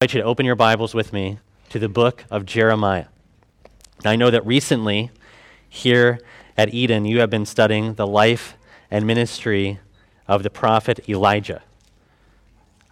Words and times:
I 0.00 0.06
invite 0.06 0.16
you 0.16 0.20
to 0.20 0.26
open 0.26 0.44
your 0.44 0.54
Bibles 0.54 0.92
with 0.92 1.14
me 1.14 1.38
to 1.70 1.78
the 1.78 1.88
book 1.88 2.26
of 2.30 2.44
Jeremiah. 2.44 3.06
I 4.04 4.16
know 4.16 4.30
that 4.30 4.44
recently, 4.44 5.10
here 5.66 6.20
at 6.58 6.74
Eden, 6.74 7.06
you 7.06 7.20
have 7.20 7.30
been 7.30 7.46
studying 7.46 7.94
the 7.94 8.06
life 8.06 8.54
and 8.90 9.06
ministry 9.06 9.78
of 10.28 10.42
the 10.42 10.50
prophet 10.50 11.08
Elijah. 11.08 11.62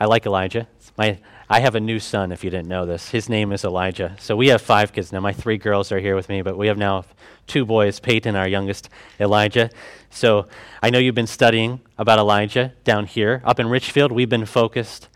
I 0.01 0.07
like 0.07 0.25
Elijah. 0.25 0.69
My, 0.97 1.19
I 1.51 1.61
have 1.61 1.75
a 1.75 1.81
new 1.81 2.01
son, 2.01 2.33
if 2.33 2.43
you 2.43 2.49
didn't 2.49 2.69
know 2.69 2.87
this. 2.87 3.11
His 3.11 3.29
name 3.29 3.53
is 3.53 3.63
Elijah. 3.63 4.17
So 4.19 4.35
we 4.35 4.49
have 4.49 4.63
five 4.63 4.95
kids 4.95 5.13
now. 5.13 5.21
My 5.21 5.35
three 5.35 5.59
girls 5.59 5.93
are 5.93 5.99
here 5.99 6.17
with 6.17 6.31
me, 6.31 6.41
but 6.41 6.57
we 6.57 6.69
have 6.69 6.79
now 6.79 7.05
two 7.47 7.67
boys 7.67 8.01
Peyton, 8.01 8.37
our 8.37 8.49
youngest, 8.49 8.89
Elijah. 9.21 9.69
So 10.09 10.47
I 10.83 10.89
know 10.89 10.99
you've 10.99 11.15
been 11.15 11.27
studying 11.27 11.83
about 11.99 12.19
Elijah 12.19 12.73
down 12.85 13.05
here. 13.05 13.43
Up 13.45 13.61
in 13.61 13.67
Richfield, 13.69 14.13
we've 14.13 14.31
been 14.31 14.47
focused 14.47 15.09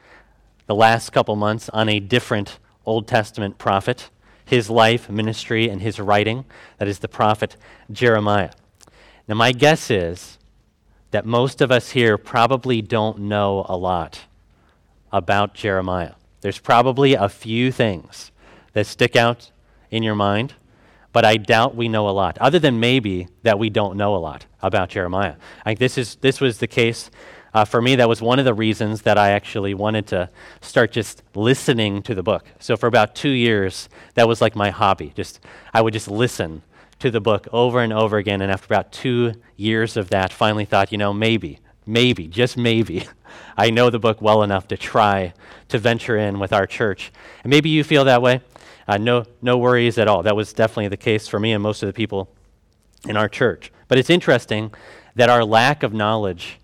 the 0.66 0.74
last 0.74 1.10
couple 1.10 1.36
months 1.36 1.68
on 1.70 1.88
a 1.88 2.00
different 2.00 2.58
Old 2.84 3.08
Testament 3.08 3.58
prophet, 3.58 4.10
his 4.44 4.70
life, 4.70 5.10
ministry, 5.10 5.68
and 5.68 5.82
his 5.82 5.98
writing. 5.98 6.44
That 6.78 6.88
is 6.88 7.00
the 7.00 7.08
prophet 7.08 7.56
Jeremiah. 7.90 8.50
Now, 9.28 9.34
my 9.34 9.52
guess 9.52 9.90
is 9.90 10.38
that 11.10 11.26
most 11.26 11.60
of 11.60 11.70
us 11.72 11.90
here 11.90 12.18
probably 12.18 12.82
don't 12.82 13.20
know 13.20 13.66
a 13.68 13.76
lot 13.76 14.22
about 15.12 15.54
Jeremiah. 15.54 16.12
There's 16.42 16.58
probably 16.58 17.14
a 17.14 17.28
few 17.28 17.72
things 17.72 18.30
that 18.72 18.86
stick 18.86 19.16
out 19.16 19.50
in 19.90 20.02
your 20.02 20.14
mind, 20.14 20.54
but 21.12 21.24
I 21.24 21.38
doubt 21.38 21.74
we 21.74 21.88
know 21.88 22.08
a 22.08 22.10
lot, 22.10 22.36
other 22.38 22.58
than 22.58 22.78
maybe 22.78 23.28
that 23.42 23.58
we 23.58 23.70
don't 23.70 23.96
know 23.96 24.14
a 24.14 24.18
lot 24.18 24.46
about 24.62 24.90
Jeremiah. 24.90 25.36
I 25.64 25.70
think 25.70 25.78
this, 25.78 25.96
is, 25.96 26.16
this 26.16 26.40
was 26.40 26.58
the 26.58 26.66
case 26.66 27.10
uh, 27.56 27.64
for 27.64 27.80
me, 27.80 27.96
that 27.96 28.06
was 28.06 28.20
one 28.20 28.38
of 28.38 28.44
the 28.44 28.52
reasons 28.52 29.00
that 29.00 29.16
I 29.16 29.30
actually 29.30 29.72
wanted 29.72 30.06
to 30.08 30.28
start 30.60 30.92
just 30.92 31.22
listening 31.34 32.02
to 32.02 32.14
the 32.14 32.22
book. 32.22 32.44
So 32.58 32.76
for 32.76 32.86
about 32.86 33.14
two 33.14 33.30
years, 33.30 33.88
that 34.12 34.28
was 34.28 34.42
like 34.42 34.54
my 34.54 34.68
hobby. 34.68 35.14
Just 35.16 35.40
I 35.72 35.80
would 35.80 35.94
just 35.94 36.06
listen 36.06 36.60
to 36.98 37.10
the 37.10 37.18
book 37.18 37.48
over 37.54 37.80
and 37.80 37.94
over 37.94 38.18
again. 38.18 38.42
And 38.42 38.52
after 38.52 38.66
about 38.66 38.92
two 38.92 39.32
years 39.56 39.96
of 39.96 40.10
that, 40.10 40.34
finally 40.34 40.66
thought, 40.66 40.92
you 40.92 40.98
know, 40.98 41.14
maybe, 41.14 41.60
maybe, 41.86 42.28
just 42.28 42.58
maybe, 42.58 43.08
I 43.56 43.70
know 43.70 43.88
the 43.88 43.98
book 43.98 44.20
well 44.20 44.42
enough 44.42 44.68
to 44.68 44.76
try 44.76 45.32
to 45.68 45.78
venture 45.78 46.18
in 46.18 46.38
with 46.38 46.52
our 46.52 46.66
church. 46.66 47.10
And 47.42 47.48
maybe 47.48 47.70
you 47.70 47.84
feel 47.84 48.04
that 48.04 48.20
way. 48.20 48.42
Uh, 48.86 48.98
no, 48.98 49.24
no 49.40 49.56
worries 49.56 49.96
at 49.96 50.08
all. 50.08 50.22
That 50.22 50.36
was 50.36 50.52
definitely 50.52 50.88
the 50.88 50.98
case 50.98 51.26
for 51.26 51.40
me 51.40 51.54
and 51.54 51.62
most 51.62 51.82
of 51.82 51.86
the 51.86 51.94
people 51.94 52.28
in 53.08 53.16
our 53.16 53.30
church. 53.30 53.72
But 53.88 53.96
it's 53.96 54.10
interesting 54.10 54.74
that 55.14 55.30
our 55.30 55.42
lack 55.42 55.82
of 55.82 55.94
knowledge 55.94 56.58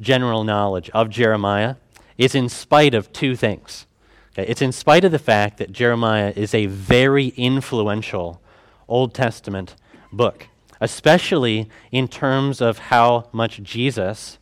general 0.00 0.44
knowledge 0.44 0.90
of 0.90 1.10
Jeremiah 1.10 1.76
is 2.16 2.34
in 2.34 2.48
spite 2.48 2.94
of 2.94 3.12
two 3.12 3.36
things. 3.36 3.86
Okay? 4.32 4.48
It's 4.48 4.62
in 4.62 4.72
spite 4.72 5.04
of 5.04 5.12
the 5.12 5.18
fact 5.18 5.58
that 5.58 5.72
Jeremiah 5.72 6.32
is 6.34 6.54
a 6.54 6.66
very 6.66 7.28
influential 7.36 8.40
Old 8.88 9.14
Testament 9.14 9.76
book, 10.12 10.48
especially 10.80 11.68
in 11.92 12.08
terms 12.08 12.60
of 12.60 12.78
how 12.78 13.28
much 13.32 13.62
Jesus 13.62 14.38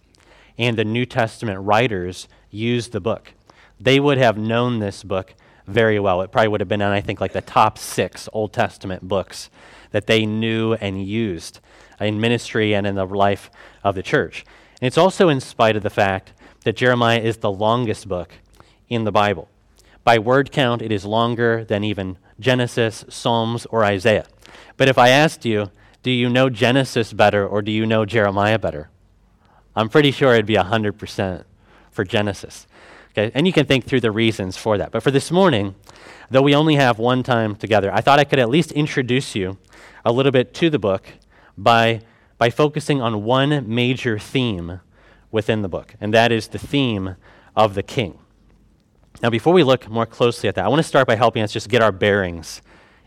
and 0.56 0.76
the 0.76 0.84
New 0.84 1.06
Testament 1.06 1.60
writers 1.60 2.28
used 2.50 2.92
the 2.92 3.00
book. 3.00 3.32
They 3.80 4.00
would 4.00 4.18
have 4.18 4.36
known 4.36 4.78
this 4.78 5.04
book 5.04 5.34
very 5.66 6.00
well. 6.00 6.22
It 6.22 6.32
probably 6.32 6.48
would 6.48 6.60
have 6.60 6.68
been 6.68 6.80
in, 6.80 6.88
I 6.88 7.00
think, 7.00 7.20
like 7.20 7.32
the 7.32 7.42
top 7.42 7.78
six 7.78 8.28
Old 8.32 8.52
Testament 8.52 9.06
books 9.06 9.50
that 9.90 10.06
they 10.06 10.26
knew 10.26 10.74
and 10.74 11.04
used 11.04 11.60
in 12.00 12.20
ministry 12.20 12.74
and 12.74 12.86
in 12.86 12.94
the 12.94 13.04
life 13.04 13.50
of 13.84 13.94
the 13.94 14.02
church. 14.02 14.44
And 14.80 14.86
it's 14.86 14.98
also 14.98 15.28
in 15.28 15.40
spite 15.40 15.76
of 15.76 15.82
the 15.82 15.90
fact 15.90 16.32
that 16.64 16.76
Jeremiah 16.76 17.20
is 17.20 17.38
the 17.38 17.50
longest 17.50 18.08
book 18.08 18.34
in 18.88 19.04
the 19.04 19.12
Bible. 19.12 19.48
By 20.04 20.18
word 20.18 20.52
count, 20.52 20.82
it 20.82 20.92
is 20.92 21.04
longer 21.04 21.64
than 21.64 21.84
even 21.84 22.18
Genesis, 22.40 23.04
Psalms, 23.08 23.66
or 23.66 23.84
Isaiah. 23.84 24.26
But 24.76 24.88
if 24.88 24.96
I 24.96 25.08
asked 25.08 25.44
you, 25.44 25.70
do 26.02 26.10
you 26.10 26.28
know 26.28 26.48
Genesis 26.48 27.12
better 27.12 27.46
or 27.46 27.60
do 27.60 27.72
you 27.72 27.84
know 27.84 28.04
Jeremiah 28.04 28.58
better? 28.58 28.88
I'm 29.74 29.88
pretty 29.88 30.10
sure 30.10 30.32
it'd 30.32 30.46
be 30.46 30.54
100% 30.54 31.44
for 31.90 32.04
Genesis. 32.04 32.66
Okay? 33.10 33.32
And 33.34 33.46
you 33.46 33.52
can 33.52 33.66
think 33.66 33.84
through 33.84 34.00
the 34.00 34.10
reasons 34.10 34.56
for 34.56 34.78
that. 34.78 34.92
But 34.92 35.02
for 35.02 35.10
this 35.10 35.30
morning, 35.30 35.74
though 36.30 36.42
we 36.42 36.54
only 36.54 36.76
have 36.76 36.98
one 36.98 37.22
time 37.22 37.56
together, 37.56 37.92
I 37.92 38.00
thought 38.00 38.18
I 38.18 38.24
could 38.24 38.38
at 38.38 38.48
least 38.48 38.72
introduce 38.72 39.34
you 39.34 39.58
a 40.04 40.12
little 40.12 40.32
bit 40.32 40.54
to 40.54 40.70
the 40.70 40.78
book 40.78 41.06
by 41.56 42.02
by 42.38 42.50
focusing 42.50 43.02
on 43.02 43.24
one 43.24 43.68
major 43.68 44.18
theme 44.18 44.80
within 45.30 45.62
the 45.62 45.68
book, 45.68 45.94
and 46.00 46.14
that 46.14 46.32
is 46.32 46.48
the 46.48 46.58
theme 46.58 47.16
of 47.54 47.74
the 47.74 47.82
king. 47.82 48.18
Now, 49.20 49.30
before 49.30 49.52
we 49.52 49.64
look 49.64 49.88
more 49.90 50.06
closely 50.06 50.48
at 50.48 50.54
that, 50.54 50.64
I 50.64 50.68
want 50.68 50.78
to 50.78 50.88
start 50.88 51.06
by 51.06 51.16
helping 51.16 51.42
us 51.42 51.52
just 51.52 51.68
get 51.68 51.82
our 51.82 51.90
bearings 51.90 52.62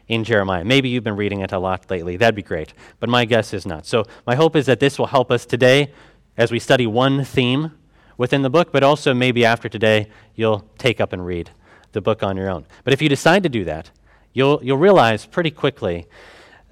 in 0.10 0.26
Jeremiah. 0.26 0.66
Maybe 0.66 0.90
you've 0.90 1.06
been 1.06 1.16
reading 1.16 1.40
it 1.40 1.54
a 1.54 1.60
lot 1.60 1.90
lately. 1.90 2.18
That'd 2.18 2.36
be 2.36 2.44
great. 2.44 2.74
But 3.00 3.10
my 3.10 3.24
guess 3.24 3.54
is 3.54 3.66
not. 3.66 3.86
So, 3.86 4.04
my 4.28 4.36
hope 4.36 4.58
is 4.58 4.66
that 4.66 4.82
this 4.82 5.00
will 5.00 5.08
help 5.08 5.32
us 5.32 5.46
today 5.46 5.94
as 6.36 6.52
we 6.52 6.60
study 6.60 6.86
one 6.86 7.24
theme 7.24 7.72
within 8.18 8.42
the 8.42 8.50
book, 8.50 8.72
but 8.74 8.84
also 8.84 9.14
maybe 9.14 9.46
after 9.46 9.70
today, 9.70 10.10
you'll 10.36 10.66
take 10.78 11.00
up 11.00 11.14
and 11.14 11.26
read 11.26 11.52
the 11.94 12.02
book 12.02 12.24
on 12.24 12.36
your 12.36 12.50
own. 12.50 12.66
But 12.84 12.94
if 12.94 13.02
you 13.02 13.08
decide 13.10 13.44
to 13.44 13.50
do 13.50 13.64
that, 13.66 13.90
you'll, 14.34 14.60
you'll 14.64 14.78
realize 14.78 15.26
pretty 15.26 15.52
quickly 15.52 16.08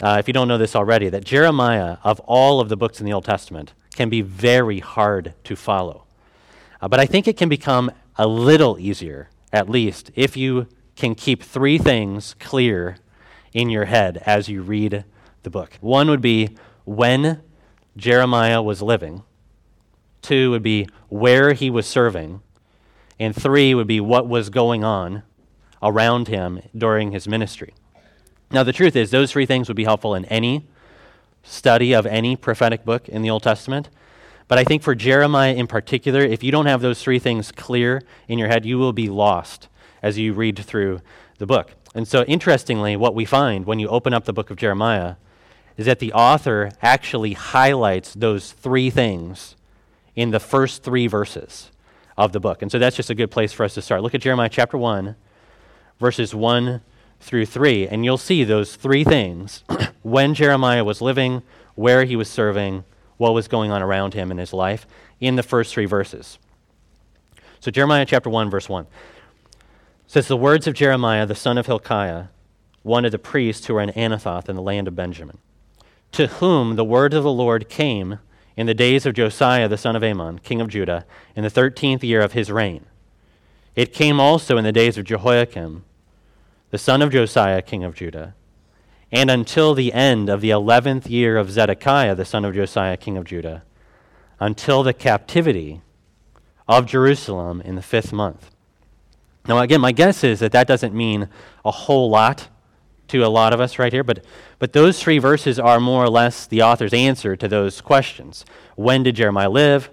uh, 0.02 0.18
if 0.20 0.28
you 0.28 0.34
don't 0.34 0.48
know 0.48 0.58
this 0.58 0.76
already, 0.76 1.10
that 1.10 1.26
Jeremiah, 1.26 1.98
of 2.04 2.20
all 2.22 2.60
of 2.60 2.70
the 2.70 2.78
books 2.78 3.00
in 3.00 3.06
the 3.06 3.14
Old 3.14 3.26
Testament, 3.26 3.74
can 3.96 4.10
be 4.10 4.22
very 4.22 4.80
hard 4.80 5.34
to 5.44 5.56
follow. 5.56 6.06
Uh, 6.82 6.88
but 6.88 7.00
I 7.00 7.06
think 7.06 7.28
it 7.28 7.38
can 7.38 7.50
become 7.50 7.92
a 8.16 8.28
little 8.28 8.80
easier, 8.80 9.30
at 9.52 9.70
least, 9.70 10.12
if 10.16 10.38
you 10.38 10.68
can 10.96 11.16
keep 11.16 11.44
three 11.44 11.78
things 11.78 12.36
clear 12.40 12.98
in 13.54 13.70
your 13.70 13.86
head 13.86 14.22
as 14.26 14.48
you 14.48 14.62
read 14.62 15.04
the 15.44 15.50
book. 15.50 15.78
One 15.82 16.10
would 16.10 16.22
be 16.22 16.56
when 16.86 17.42
Jeremiah 17.98 18.62
was 18.62 18.82
living, 18.82 19.24
two 20.22 20.52
would 20.52 20.64
be 20.64 20.88
where 21.08 21.54
he 21.54 21.70
was 21.70 21.88
serving, 21.88 22.42
and 23.20 23.36
three 23.36 23.74
would 23.74 23.88
be 23.88 24.00
what 24.00 24.28
was 24.28 24.50
going 24.50 24.84
on 24.84 25.24
around 25.82 26.28
him 26.28 26.62
during 26.78 27.12
his 27.12 27.28
ministry. 27.28 27.74
Now, 28.52 28.64
the 28.64 28.74
truth 28.74 28.96
is, 28.96 29.12
those 29.12 29.32
three 29.32 29.46
things 29.46 29.68
would 29.68 29.78
be 29.78 29.84
helpful 29.84 30.16
in 30.16 30.26
any 30.26 30.68
study 31.44 31.94
of 31.94 32.06
any 32.06 32.36
prophetic 32.36 32.84
book 32.84 33.08
in 33.08 33.22
the 33.22 33.30
Old 33.30 33.44
Testament. 33.44 33.90
But 34.48 34.58
I 34.58 34.64
think 34.64 34.82
for 34.82 34.96
Jeremiah 34.96 35.54
in 35.54 35.68
particular, 35.68 36.22
if 36.22 36.44
you 36.44 36.52
don't 36.52 36.66
have 36.66 36.82
those 36.82 37.02
three 37.02 37.20
things 37.20 37.52
clear 37.52 38.02
in 38.28 38.40
your 38.40 38.48
head, 38.48 38.66
you 38.66 38.80
will 38.80 38.94
be 38.94 39.08
lost 39.08 39.68
as 40.02 40.18
you 40.18 40.34
read 40.34 40.58
through 40.58 41.02
the 41.38 41.46
book. 41.46 41.76
And 41.94 42.08
so, 42.08 42.24
interestingly, 42.24 42.96
what 42.96 43.14
we 43.14 43.26
find 43.26 43.66
when 43.66 43.78
you 43.78 43.88
open 43.88 44.14
up 44.14 44.26
the 44.26 44.34
book 44.34 44.50
of 44.50 44.58
Jeremiah 44.58 45.16
is 45.78 45.86
that 45.86 46.00
the 46.00 46.14
author 46.14 46.72
actually 46.82 47.34
highlights 47.34 48.14
those 48.14 48.52
three 48.52 48.90
things 48.90 49.56
in 50.16 50.32
the 50.32 50.40
first 50.40 50.84
three 50.84 51.08
verses 51.08 51.72
of 52.18 52.32
the 52.32 52.40
book. 52.40 52.62
And 52.62 52.72
so, 52.72 52.80
that's 52.80 52.96
just 52.96 53.10
a 53.10 53.16
good 53.16 53.32
place 53.32 53.54
for 53.54 53.64
us 53.64 53.76
to 53.76 53.82
start. 53.82 54.02
Look 54.02 54.16
at 54.16 54.22
Jeremiah 54.22 54.50
chapter 54.50 54.78
1, 54.78 55.16
verses 56.00 56.34
1 56.34 56.82
through 57.20 57.46
3, 57.46 57.88
and 57.88 58.06
you'll 58.06 58.18
see 58.18 58.44
those 58.44 58.76
three 58.76 59.04
things 59.04 59.64
when 60.02 60.34
Jeremiah 60.34 60.84
was 60.84 61.02
living, 61.02 61.44
where 61.76 62.06
he 62.06 62.16
was 62.16 62.30
serving, 62.30 62.84
what 63.18 63.34
was 63.34 63.48
going 63.48 63.72
on 63.72 63.82
around 63.82 64.14
him 64.14 64.32
in 64.32 64.38
his 64.38 64.54
life 64.54 64.88
in 65.20 65.36
the 65.36 65.44
first 65.44 65.74
three 65.74 65.86
verses. 65.86 66.40
So, 67.60 67.72
Jeremiah 67.72 68.06
chapter 68.06 68.30
1, 68.30 68.50
verse 68.50 68.70
1 68.70 68.88
says, 70.08 70.28
The 70.28 70.38
words 70.38 70.66
of 70.66 70.74
Jeremiah, 70.74 71.26
the 71.26 71.36
son 71.36 71.58
of 71.58 71.66
Hilkiah, 71.66 72.28
one 72.84 73.04
of 73.04 73.12
the 73.12 73.20
priests 73.20 73.68
who 73.68 73.74
were 73.74 73.82
in 73.82 73.92
Anathoth 73.92 74.48
in 74.48 74.56
the 74.56 74.62
land 74.62 74.88
of 74.88 74.96
Benjamin, 74.96 75.38
to 76.14 76.28
whom 76.28 76.76
the 76.76 76.86
word 76.86 77.14
of 77.14 77.24
the 77.24 77.32
Lord 77.32 77.68
came 77.68 78.20
in 78.56 78.66
the 78.66 78.74
days 78.74 79.06
of 79.06 79.14
Josiah 79.14 79.68
the 79.68 79.78
son 79.78 79.96
of 79.96 80.04
Amon, 80.04 80.40
king 80.40 80.62
of 80.62 80.70
Judah, 80.70 81.06
in 81.36 81.44
the 81.44 81.50
thirteenth 81.50 82.04
year 82.04 82.22
of 82.22 82.34
his 82.34 82.52
reign. 82.52 82.86
It 83.76 83.94
came 83.94 84.20
also 84.20 84.58
in 84.58 84.64
the 84.64 84.72
days 84.72 84.98
of 84.98 85.06
Jehoiakim 85.06 85.84
the 86.72 86.78
son 86.78 87.02
of 87.02 87.12
Josiah, 87.12 87.62
king 87.62 87.84
of 87.84 87.96
Judah, 87.96 88.36
and 89.12 89.32
until 89.32 89.74
the 89.74 89.92
end 89.92 90.30
of 90.30 90.42
the 90.42 90.52
eleventh 90.52 91.08
year 91.08 91.38
of 91.38 91.50
Zedekiah, 91.50 92.16
the 92.16 92.26
son 92.26 92.46
of 92.46 92.54
Josiah, 92.54 92.98
king 92.98 93.18
of 93.18 93.26
Judah, 93.26 93.64
until 94.40 94.84
the 94.84 94.94
captivity 94.94 95.82
of 96.68 96.86
Jerusalem 96.86 97.62
in 97.62 97.76
the 97.76 97.82
fifth 97.82 98.14
month. 98.14 98.52
Now, 99.48 99.58
again, 99.60 99.82
my 99.82 99.92
guess 99.92 100.24
is 100.24 100.40
that 100.42 100.52
that 100.52 100.68
doesn't 100.68 100.94
mean 100.94 101.28
a 101.66 101.72
whole 101.72 102.10
lot 102.10 102.50
to 103.08 103.26
a 103.26 103.28
lot 103.28 103.54
of 103.54 103.60
us 103.60 103.80
right 103.80 103.92
here, 103.92 104.04
but, 104.04 104.24
but 104.60 104.74
those 104.74 105.02
three 105.02 105.18
verses 105.18 105.58
are 105.58 105.80
more 105.80 106.04
or 106.04 106.10
less 106.10 106.46
the 106.46 106.62
author's 106.62 106.94
answer 106.94 107.36
to 107.36 107.48
those 107.48 107.82
questions. 107.82 108.46
When 108.76 109.02
did 109.02 109.16
Jeremiah 109.16 109.50
live? 109.50 109.90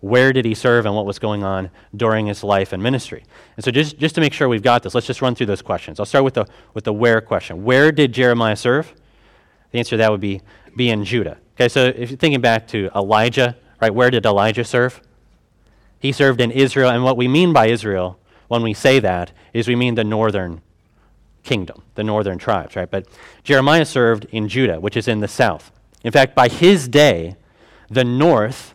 Where 0.00 0.32
did 0.32 0.44
he 0.44 0.54
serve 0.54 0.86
and 0.86 0.94
what 0.94 1.06
was 1.06 1.18
going 1.18 1.42
on 1.42 1.70
during 1.94 2.26
his 2.26 2.44
life 2.44 2.72
and 2.72 2.82
ministry. 2.82 3.24
And 3.56 3.64
so, 3.64 3.70
just, 3.70 3.98
just 3.98 4.14
to 4.16 4.20
make 4.20 4.32
sure 4.32 4.48
we've 4.48 4.62
got 4.62 4.82
this, 4.82 4.94
let's 4.94 5.06
just 5.06 5.22
run 5.22 5.34
through 5.34 5.46
those 5.46 5.62
questions. 5.62 5.98
I'll 5.98 6.06
start 6.06 6.24
with 6.24 6.34
the, 6.34 6.46
with 6.74 6.84
the 6.84 6.92
where 6.92 7.20
question. 7.20 7.64
Where 7.64 7.90
did 7.90 8.12
Jeremiah 8.12 8.56
serve? 8.56 8.94
The 9.72 9.78
answer 9.78 9.90
to 9.90 9.96
that 9.98 10.10
would 10.10 10.20
be, 10.20 10.42
be 10.76 10.90
in 10.90 11.04
Judah. 11.04 11.38
Okay, 11.54 11.68
so 11.68 11.86
if 11.86 12.10
you're 12.10 12.18
thinking 12.18 12.40
back 12.40 12.68
to 12.68 12.90
Elijah, 12.94 13.56
right, 13.80 13.94
where 13.94 14.10
did 14.10 14.26
Elijah 14.26 14.64
serve? 14.64 15.00
He 15.98 16.12
served 16.12 16.40
in 16.40 16.50
Israel, 16.50 16.90
and 16.90 17.02
what 17.02 17.16
we 17.16 17.28
mean 17.28 17.52
by 17.52 17.66
Israel 17.68 18.18
when 18.48 18.62
we 18.62 18.74
say 18.74 19.00
that 19.00 19.32
is 19.52 19.66
we 19.66 19.74
mean 19.74 19.94
the 19.94 20.04
northern 20.04 20.60
kingdom, 21.42 21.82
the 21.94 22.04
northern 22.04 22.38
tribes, 22.38 22.76
right? 22.76 22.90
But 22.90 23.08
Jeremiah 23.42 23.84
served 23.84 24.26
in 24.26 24.48
Judah, 24.48 24.78
which 24.78 24.96
is 24.96 25.08
in 25.08 25.20
the 25.20 25.28
south. 25.28 25.72
In 26.04 26.12
fact, 26.12 26.34
by 26.34 26.48
his 26.48 26.86
day, 26.86 27.36
the 27.88 28.04
north, 28.04 28.74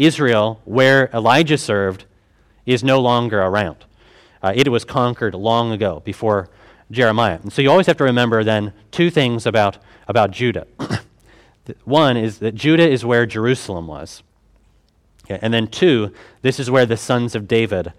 Israel, 0.00 0.60
where 0.64 1.10
Elijah 1.12 1.58
served, 1.58 2.04
is 2.64 2.82
no 2.82 3.00
longer 3.00 3.40
around. 3.42 3.84
Uh, 4.42 4.52
it 4.56 4.68
was 4.68 4.84
conquered 4.84 5.34
long 5.34 5.72
ago 5.72 6.00
before 6.04 6.48
Jeremiah. 6.90 7.38
And 7.42 7.52
so 7.52 7.60
you 7.62 7.70
always 7.70 7.86
have 7.86 7.98
to 7.98 8.04
remember 8.04 8.42
then 8.42 8.72
two 8.90 9.10
things 9.10 9.46
about, 9.46 9.78
about 10.08 10.30
Judah. 10.30 10.66
One 11.84 12.16
is 12.16 12.38
that 12.38 12.54
Judah 12.54 12.88
is 12.88 13.04
where 13.04 13.26
Jerusalem 13.26 13.86
was. 13.86 14.22
Okay, 15.24 15.38
and 15.42 15.52
then 15.52 15.68
two, 15.68 16.12
this 16.42 16.58
is 16.58 16.70
where 16.70 16.86
the 16.86 16.96
sons 16.96 17.34
of 17.34 17.46
David 17.46 17.92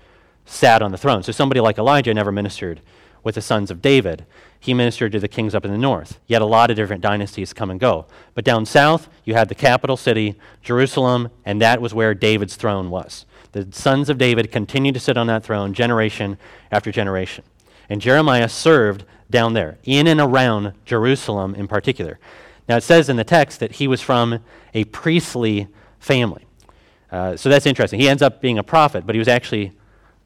sat 0.45 0.81
on 0.81 0.91
the 0.91 0.97
throne. 0.97 1.23
So 1.23 1.31
somebody 1.31 1.61
like 1.61 1.77
Elijah 1.77 2.13
never 2.13 2.31
ministered 2.31 2.81
with 3.23 3.35
the 3.35 3.41
sons 3.41 3.71
of 3.71 3.81
David. 3.81 4.25
He 4.59 4.73
ministered 4.73 5.11
to 5.13 5.19
the 5.19 5.27
kings 5.27 5.55
up 5.55 5.65
in 5.65 5.71
the 5.71 5.77
north. 5.77 6.19
Had 6.29 6.41
a 6.41 6.45
lot 6.45 6.69
of 6.69 6.75
different 6.75 7.01
dynasties 7.01 7.53
come 7.53 7.71
and 7.71 7.79
go. 7.79 8.05
But 8.35 8.45
down 8.45 8.65
south, 8.65 9.09
you 9.25 9.33
had 9.33 9.49
the 9.49 9.55
capital 9.55 9.97
city, 9.97 10.35
Jerusalem, 10.61 11.29
and 11.45 11.61
that 11.61 11.81
was 11.81 11.93
where 11.93 12.13
David's 12.13 12.55
throne 12.55 12.89
was. 12.89 13.25
The 13.53 13.67
sons 13.71 14.09
of 14.09 14.17
David 14.17 14.51
continued 14.51 14.93
to 14.93 14.99
sit 14.99 15.17
on 15.17 15.27
that 15.27 15.43
throne 15.43 15.73
generation 15.73 16.37
after 16.71 16.91
generation. 16.91 17.43
And 17.89 18.01
Jeremiah 18.01 18.47
served 18.47 19.03
down 19.29 19.53
there, 19.53 19.77
in 19.83 20.07
and 20.07 20.19
around 20.19 20.73
Jerusalem 20.85 21.55
in 21.55 21.67
particular. 21.67 22.19
Now, 22.69 22.77
it 22.77 22.83
says 22.83 23.09
in 23.09 23.17
the 23.17 23.23
text 23.23 23.59
that 23.59 23.73
he 23.73 23.87
was 23.87 24.01
from 24.01 24.39
a 24.73 24.83
priestly 24.85 25.67
family. 25.99 26.45
Uh, 27.11 27.35
so 27.35 27.49
that's 27.49 27.65
interesting. 27.65 27.99
He 27.99 28.07
ends 28.07 28.21
up 28.21 28.41
being 28.41 28.57
a 28.57 28.63
prophet, 28.63 29.05
but 29.05 29.15
he 29.15 29.19
was 29.19 29.27
actually 29.27 29.73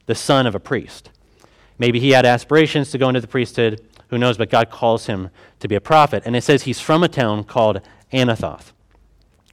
the 0.05 0.15
son 0.15 0.45
of 0.45 0.53
a 0.53 0.59
priest. 0.59 1.09
Maybe 1.77 1.99
he 1.99 2.11
had 2.11 2.25
aspirations 2.25 2.91
to 2.91 2.97
go 2.97 3.09
into 3.09 3.21
the 3.21 3.27
priesthood. 3.27 3.81
Who 4.09 4.17
knows? 4.17 4.37
But 4.37 4.49
God 4.49 4.69
calls 4.69 5.07
him 5.07 5.29
to 5.59 5.67
be 5.67 5.75
a 5.75 5.81
prophet. 5.81 6.23
And 6.25 6.35
it 6.35 6.43
says 6.43 6.63
he's 6.63 6.79
from 6.79 7.03
a 7.03 7.07
town 7.07 7.43
called 7.43 7.81
Anathoth, 8.13 8.71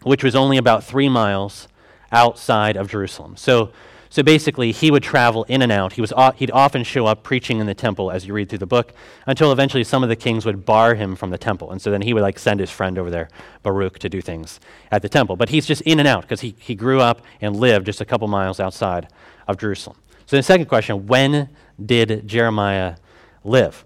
which 0.03 0.23
was 0.23 0.35
only 0.35 0.57
about 0.57 0.85
three 0.85 1.09
miles 1.09 1.69
outside 2.13 2.77
of 2.77 2.89
Jerusalem. 2.89 3.37
So, 3.37 3.73
so 4.11 4.23
basically, 4.23 4.73
he 4.73 4.91
would 4.91 5.03
travel 5.03 5.45
in 5.45 5.63
and 5.63 5.73
out. 5.73 5.95
He 5.95 6.03
was, 6.03 6.13
he'd 6.37 6.51
often 6.51 6.85
show 6.85 7.07
up 7.07 7.23
preaching 7.23 7.61
in 7.61 7.67
the 7.67 7.75
temple 7.75 8.11
as 8.11 8.27
you 8.27 8.35
read 8.35 8.51
through 8.51 8.59
the 8.59 8.67
book 8.67 8.93
until 9.27 9.51
eventually 9.51 9.85
some 9.85 10.03
of 10.03 10.11
the 10.11 10.17
kings 10.17 10.45
would 10.45 10.67
bar 10.67 10.95
him 10.95 11.17
from 11.17 11.31
the 11.31 11.39
temple. 11.39 11.71
And 11.71 11.81
so 11.81 11.91
then 11.91 12.03
he 12.03 12.13
would 12.13 12.23
like 12.23 12.39
send 12.39 12.61
his 12.61 12.71
friend 12.71 12.99
over 12.99 13.11
there, 13.11 13.31
Baruch, 13.63 13.99
to 14.01 14.11
do 14.11 14.21
things 14.21 14.61
at 14.91 15.01
the 15.01 15.09
temple. 15.09 15.37
But 15.37 15.49
he's 15.49 15.65
just 15.65 15.81
in 15.83 15.99
and 15.99 16.07
out 16.07 16.23
because 16.23 16.43
he, 16.43 16.55
he 16.59 16.75
grew 16.75 17.01
up 17.01 17.23
and 17.41 17.57
lived 17.57 17.87
just 17.87 18.03
a 18.03 18.05
couple 18.05 18.29
miles 18.29 18.61
outside 18.61 19.09
of 19.49 19.57
Jerusalem. 19.57 19.97
So 20.27 20.37
the 20.37 20.43
second 20.43 20.67
question 20.67 21.07
when 21.07 21.49
did 21.85 22.27
Jeremiah 22.27 22.97
live? 23.45 23.85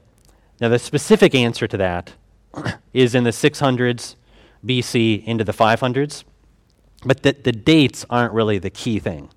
Now, 0.60 0.68
the 0.68 0.78
specific 0.78 1.34
answer 1.34 1.66
to 1.66 1.76
that 1.76 2.14
is 2.92 3.14
in 3.14 3.24
the 3.24 3.30
600s 3.30 4.16
BC 4.64 5.24
into 5.24 5.44
the 5.44 5.52
500s, 5.52 6.24
but 7.04 7.22
the, 7.22 7.32
the 7.32 7.52
dates 7.52 8.04
aren't 8.08 8.32
really 8.32 8.58
the 8.58 8.70
key 8.70 8.98
thing 8.98 9.30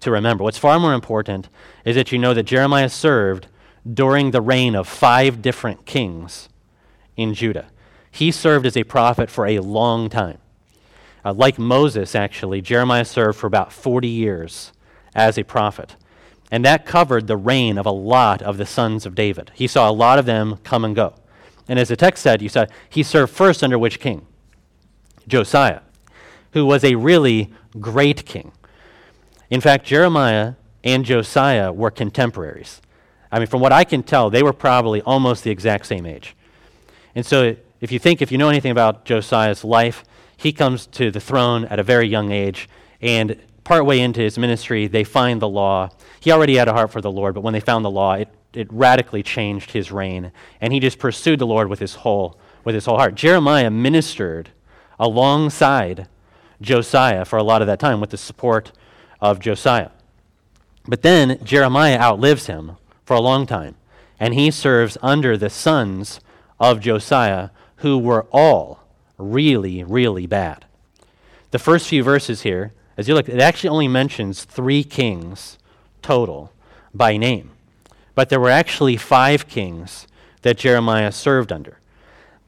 to 0.00 0.10
remember. 0.10 0.44
What's 0.44 0.58
far 0.58 0.78
more 0.78 0.94
important 0.94 1.48
is 1.84 1.96
that 1.96 2.12
you 2.12 2.18
know 2.18 2.34
that 2.34 2.44
Jeremiah 2.44 2.88
served 2.88 3.46
during 3.90 4.30
the 4.30 4.40
reign 4.40 4.74
of 4.74 4.86
five 4.86 5.40
different 5.40 5.86
kings 5.86 6.48
in 7.16 7.34
Judah. 7.34 7.68
He 8.10 8.30
served 8.30 8.66
as 8.66 8.76
a 8.76 8.84
prophet 8.84 9.30
for 9.30 9.46
a 9.46 9.60
long 9.60 10.08
time. 10.08 10.38
Uh, 11.24 11.32
like 11.32 11.58
Moses, 11.58 12.14
actually, 12.14 12.60
Jeremiah 12.60 13.04
served 13.04 13.38
for 13.38 13.46
about 13.46 13.72
40 13.72 14.08
years 14.08 14.72
as 15.14 15.38
a 15.38 15.44
prophet. 15.44 15.96
And 16.50 16.64
that 16.64 16.84
covered 16.84 17.26
the 17.26 17.36
reign 17.36 17.78
of 17.78 17.86
a 17.86 17.92
lot 17.92 18.42
of 18.42 18.56
the 18.56 18.66
sons 18.66 19.06
of 19.06 19.14
David. 19.14 19.52
He 19.54 19.66
saw 19.66 19.88
a 19.88 19.92
lot 19.92 20.18
of 20.18 20.26
them 20.26 20.58
come 20.64 20.84
and 20.84 20.96
go. 20.96 21.14
And 21.68 21.78
as 21.78 21.88
the 21.88 21.96
text 21.96 22.22
said, 22.22 22.42
you 22.42 22.48
saw 22.48 22.66
he 22.88 23.02
served 23.02 23.32
first 23.32 23.62
under 23.62 23.78
which 23.78 24.00
king? 24.00 24.26
Josiah, 25.28 25.80
who 26.52 26.66
was 26.66 26.82
a 26.82 26.96
really 26.96 27.52
great 27.78 28.26
king. 28.26 28.50
In 29.48 29.60
fact, 29.60 29.86
Jeremiah 29.86 30.54
and 30.82 31.04
Josiah 31.04 31.72
were 31.72 31.90
contemporaries. 31.90 32.80
I 33.30 33.38
mean, 33.38 33.46
from 33.46 33.60
what 33.60 33.72
I 33.72 33.84
can 33.84 34.02
tell, 34.02 34.30
they 34.30 34.42
were 34.42 34.52
probably 34.52 35.00
almost 35.02 35.44
the 35.44 35.50
exact 35.50 35.86
same 35.86 36.06
age. 36.06 36.34
And 37.14 37.24
so, 37.24 37.56
if 37.80 37.92
you 37.92 37.98
think, 37.98 38.20
if 38.20 38.32
you 38.32 38.38
know 38.38 38.48
anything 38.48 38.72
about 38.72 39.04
Josiah's 39.04 39.64
life, 39.64 40.04
he 40.36 40.52
comes 40.52 40.86
to 40.88 41.10
the 41.10 41.20
throne 41.20 41.64
at 41.66 41.78
a 41.78 41.82
very 41.82 42.08
young 42.08 42.32
age, 42.32 42.68
and 43.00 43.40
partway 43.70 44.00
into 44.00 44.20
his 44.20 44.36
ministry, 44.36 44.88
they 44.88 45.04
find 45.04 45.40
the 45.40 45.48
law. 45.48 45.88
He 46.18 46.32
already 46.32 46.56
had 46.56 46.66
a 46.66 46.72
heart 46.72 46.90
for 46.90 47.00
the 47.00 47.12
Lord, 47.12 47.36
but 47.36 47.42
when 47.42 47.52
they 47.52 47.60
found 47.60 47.84
the 47.84 47.90
law, 47.90 48.14
it, 48.14 48.28
it 48.52 48.66
radically 48.72 49.22
changed 49.22 49.70
his 49.70 49.92
reign. 49.92 50.32
And 50.60 50.72
he 50.72 50.80
just 50.80 50.98
pursued 50.98 51.38
the 51.38 51.46
Lord 51.46 51.68
with 51.68 51.78
his 51.78 51.94
whole, 51.94 52.36
with 52.64 52.74
his 52.74 52.86
whole 52.86 52.96
heart. 52.96 53.14
Jeremiah 53.14 53.70
ministered 53.70 54.50
alongside 54.98 56.08
Josiah 56.60 57.24
for 57.24 57.36
a 57.36 57.44
lot 57.44 57.60
of 57.62 57.68
that 57.68 57.78
time 57.78 58.00
with 58.00 58.10
the 58.10 58.16
support 58.16 58.72
of 59.20 59.38
Josiah. 59.38 59.90
But 60.88 61.02
then 61.02 61.38
Jeremiah 61.44 62.00
outlives 62.00 62.46
him 62.46 62.72
for 63.04 63.14
a 63.14 63.20
long 63.20 63.46
time, 63.46 63.76
and 64.18 64.34
he 64.34 64.50
serves 64.50 64.98
under 65.00 65.36
the 65.36 65.48
sons 65.48 66.18
of 66.58 66.80
Josiah, 66.80 67.50
who 67.76 67.98
were 67.98 68.26
all 68.32 68.80
really, 69.16 69.84
really 69.84 70.26
bad. 70.26 70.64
The 71.52 71.60
first 71.60 71.86
few 71.86 72.02
verses 72.02 72.42
here 72.42 72.72
as 73.00 73.08
you 73.08 73.14
look, 73.14 73.30
it 73.30 73.40
actually 73.40 73.70
only 73.70 73.88
mentions 73.88 74.44
three 74.44 74.84
kings 74.84 75.56
total 76.02 76.52
by 76.92 77.16
name. 77.16 77.50
But 78.14 78.28
there 78.28 78.38
were 78.38 78.50
actually 78.50 78.98
five 78.98 79.48
kings 79.48 80.06
that 80.42 80.58
Jeremiah 80.58 81.10
served 81.10 81.50
under. 81.50 81.78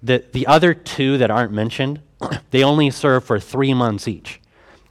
The, 0.02 0.22
the 0.32 0.46
other 0.46 0.74
two 0.74 1.16
that 1.16 1.30
aren't 1.30 1.52
mentioned, 1.52 2.00
they 2.50 2.62
only 2.62 2.90
served 2.90 3.26
for 3.26 3.40
three 3.40 3.72
months 3.72 4.06
each. 4.06 4.42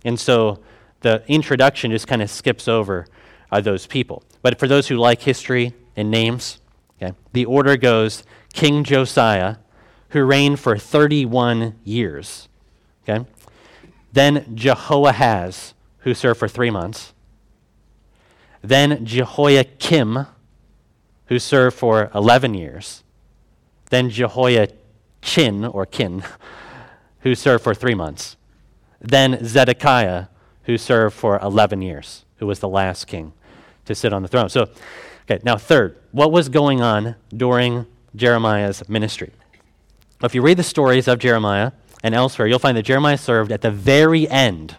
And 0.04 0.20
so 0.20 0.60
the 1.02 1.24
introduction 1.28 1.92
just 1.92 2.08
kind 2.08 2.24
of 2.24 2.32
skips 2.32 2.68
over 2.68 3.06
uh, 3.52 3.62
those 3.62 3.86
people. 3.86 4.24
But 4.42 4.58
for 4.58 4.68
those 4.68 4.88
who 4.88 4.98
like 4.98 5.22
history 5.22 5.74
and 5.96 6.10
names, 6.10 6.60
okay, 7.00 7.16
the 7.34 7.46
order 7.46 7.78
goes 7.78 8.24
King 8.52 8.84
Josiah, 8.84 9.58
who 10.10 10.24
reigned 10.24 10.60
for 10.60 10.76
31 10.76 11.76
years. 11.84 12.50
Okay? 13.04 13.28
Then 14.14 14.56
Jehoahaz, 14.56 15.74
who 16.00 16.14
served 16.14 16.40
for 16.40 16.48
three 16.48 16.70
months. 16.70 17.14
Then 18.62 19.06
Jehoiakim, 19.06 20.28
who 21.28 21.40
served 21.40 21.78
for 21.78 22.12
11 22.14 22.54
years. 22.54 23.04
Then 23.90 24.10
Jehoiachin, 24.10 25.66
or 25.66 25.86
Kin, 25.86 26.24
who 27.22 27.36
served 27.36 27.64
for 27.64 27.74
three 27.74 27.96
months. 27.96 28.36
Then 29.00 29.44
Zedekiah, 29.46 30.28
who 30.64 30.78
served 30.78 31.16
for 31.16 31.40
11 31.40 31.82
years, 31.82 32.26
who 32.38 32.48
was 32.48 32.60
the 32.60 32.68
last 32.68 33.06
king 33.08 33.34
to 33.86 33.96
sit 33.96 34.14
on 34.14 34.22
the 34.22 34.28
throne. 34.28 34.50
So, 34.50 34.70
okay, 35.24 35.42
now 35.44 35.58
third, 35.58 35.98
what 36.12 36.32
was 36.32 36.50
going 36.50 36.82
on 36.82 37.16
during 37.36 37.88
Jeremiah's 38.16 38.88
ministry? 38.88 39.32
If 40.24 40.36
you 40.36 40.42
read 40.42 40.58
the 40.58 40.64
stories 40.64 41.08
of 41.08 41.18
Jeremiah, 41.18 41.72
and 42.04 42.16
elsewhere, 42.16 42.48
you'll 42.48 42.60
find 42.60 42.78
that 42.78 42.84
Jeremiah 42.84 43.18
served 43.18 43.52
at 43.52 43.62
the 43.62 43.72
very 43.72 44.28
end 44.30 44.78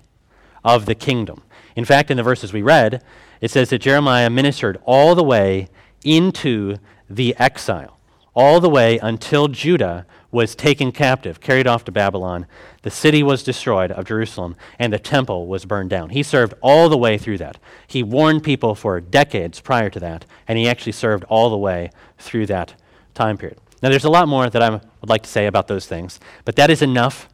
of 0.64 0.86
the 0.86 0.94
kingdom. 0.94 1.42
In 1.76 1.84
fact, 1.84 2.10
in 2.10 2.16
the 2.16 2.22
verses 2.22 2.52
we 2.52 2.62
read, 2.62 3.02
it 3.40 3.50
says 3.50 3.70
that 3.70 3.80
Jeremiah 3.80 4.30
ministered 4.30 4.78
all 4.84 5.14
the 5.14 5.24
way 5.24 5.68
into 6.04 6.76
the 7.08 7.34
exile, 7.38 7.98
all 8.34 8.60
the 8.60 8.68
way 8.68 8.98
until 8.98 9.48
Judah 9.48 10.06
was 10.30 10.54
taken 10.54 10.92
captive, 10.92 11.40
carried 11.40 11.66
off 11.66 11.84
to 11.84 11.92
Babylon. 11.92 12.46
The 12.82 12.90
city 12.90 13.22
was 13.22 13.42
destroyed 13.42 13.92
of 13.92 14.06
Jerusalem, 14.06 14.56
and 14.78 14.92
the 14.92 14.98
temple 14.98 15.46
was 15.46 15.66
burned 15.66 15.90
down. 15.90 16.10
He 16.10 16.22
served 16.22 16.54
all 16.62 16.88
the 16.88 16.96
way 16.96 17.18
through 17.18 17.38
that. 17.38 17.58
He 17.86 18.02
warned 18.02 18.42
people 18.42 18.74
for 18.74 19.00
decades 19.00 19.60
prior 19.60 19.90
to 19.90 20.00
that, 20.00 20.24
and 20.48 20.58
he 20.58 20.68
actually 20.68 20.92
served 20.92 21.24
all 21.24 21.50
the 21.50 21.58
way 21.58 21.90
through 22.18 22.46
that 22.46 22.74
time 23.14 23.36
period. 23.36 23.58
Now, 23.82 23.88
there's 23.88 24.04
a 24.04 24.10
lot 24.10 24.28
more 24.28 24.48
that 24.48 24.62
I 24.62 24.70
would 24.70 25.08
like 25.08 25.22
to 25.22 25.28
say 25.28 25.46
about 25.46 25.66
those 25.66 25.86
things, 25.86 26.20
but 26.44 26.54
that 26.56 26.70
is 26.70 26.82
enough 26.82 27.28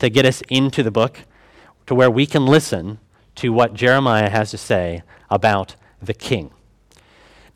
to 0.00 0.10
get 0.10 0.26
us 0.26 0.42
into 0.48 0.82
the 0.82 0.90
book 0.90 1.20
to 1.86 1.94
where 1.94 2.10
we 2.10 2.26
can 2.26 2.44
listen 2.44 2.98
to 3.36 3.52
what 3.52 3.74
Jeremiah 3.74 4.28
has 4.28 4.50
to 4.50 4.58
say 4.58 5.02
about 5.30 5.76
the 6.02 6.12
king. 6.12 6.50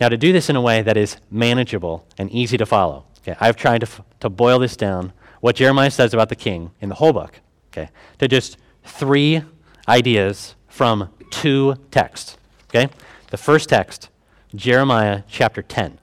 Now, 0.01 0.09
to 0.09 0.17
do 0.17 0.33
this 0.33 0.49
in 0.49 0.57
a 0.57 0.61
way 0.61 0.81
that 0.83 0.97
is 0.97 1.17
manageable 1.31 2.07
and 2.17 2.31
easy 2.31 2.57
to 2.57 2.67
follow, 2.67 3.05
okay, 3.19 3.37
I've 3.41 3.57
tried 3.57 3.81
to, 3.81 3.87
f- 3.87 4.03
to 4.21 4.31
boil 4.31 4.61
this 4.61 4.77
down, 4.77 5.13
what 5.41 5.57
Jeremiah 5.57 5.91
says 5.91 6.15
about 6.15 6.29
the 6.29 6.37
king 6.37 6.71
in 6.81 6.89
the 6.89 6.95
whole 6.95 7.13
book, 7.13 7.41
okay, 7.73 7.89
to 8.19 8.29
just 8.29 8.59
three 8.85 9.43
ideas 9.89 10.55
from 10.69 11.11
two 11.31 11.77
texts. 11.91 12.37
Okay? 12.69 12.89
The 13.31 13.37
first 13.37 13.69
text, 13.69 14.09
Jeremiah 14.55 15.23
chapter 15.29 15.63
10. 15.63 15.99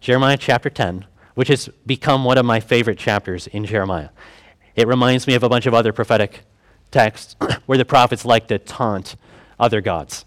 Jeremiah 0.00 0.36
chapter 0.36 0.70
10 0.70 1.06
which 1.38 1.46
has 1.46 1.68
become 1.86 2.24
one 2.24 2.36
of 2.36 2.44
my 2.44 2.58
favorite 2.58 2.98
chapters 2.98 3.46
in 3.46 3.64
Jeremiah. 3.64 4.08
It 4.74 4.88
reminds 4.88 5.28
me 5.28 5.34
of 5.34 5.44
a 5.44 5.48
bunch 5.48 5.66
of 5.66 5.72
other 5.72 5.92
prophetic 5.92 6.40
texts 6.90 7.36
where 7.66 7.78
the 7.78 7.84
prophets 7.84 8.24
like 8.24 8.48
to 8.48 8.58
taunt 8.58 9.14
other 9.56 9.80
gods. 9.80 10.24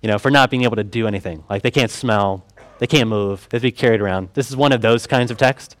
you 0.00 0.08
know, 0.08 0.16
for 0.16 0.30
not 0.30 0.50
being 0.50 0.62
able 0.62 0.76
to 0.76 0.84
do 0.84 1.08
anything. 1.08 1.42
Like 1.50 1.62
they 1.62 1.72
can't 1.72 1.90
smell, 1.90 2.46
they 2.78 2.86
can't 2.86 3.08
move, 3.08 3.48
they 3.50 3.56
have 3.56 3.62
to 3.62 3.66
be 3.66 3.72
carried 3.72 4.00
around. 4.00 4.28
This 4.34 4.48
is 4.48 4.54
one 4.54 4.70
of 4.70 4.80
those 4.80 5.08
kinds 5.08 5.32
of 5.32 5.38
texts. 5.38 5.74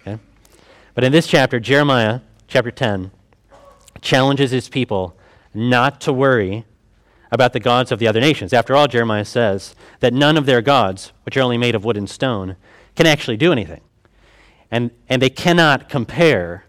Okay? 0.00 0.18
But 0.94 1.04
in 1.04 1.12
this 1.12 1.26
chapter, 1.26 1.60
Jeremiah, 1.60 2.20
chapter 2.48 2.70
10, 2.70 3.10
challenges 4.00 4.50
his 4.50 4.70
people 4.70 5.14
not 5.52 6.00
to 6.00 6.12
worry 6.14 6.64
about 7.30 7.52
the 7.52 7.60
gods 7.60 7.92
of 7.92 7.98
the 7.98 8.08
other 8.08 8.20
nations. 8.20 8.54
After 8.54 8.74
all, 8.74 8.86
Jeremiah 8.88 9.26
says 9.26 9.74
that 10.00 10.14
none 10.14 10.38
of 10.38 10.46
their 10.46 10.62
gods, 10.62 11.12
which 11.24 11.36
are 11.36 11.42
only 11.42 11.58
made 11.58 11.74
of 11.74 11.84
wood 11.84 11.98
and 11.98 12.08
stone, 12.08 12.56
can 12.94 13.04
actually 13.04 13.36
do 13.36 13.52
anything. 13.52 13.82
And, 14.70 14.90
and 15.08 15.22
they 15.22 15.30
cannot 15.30 15.88
compare 15.88 16.64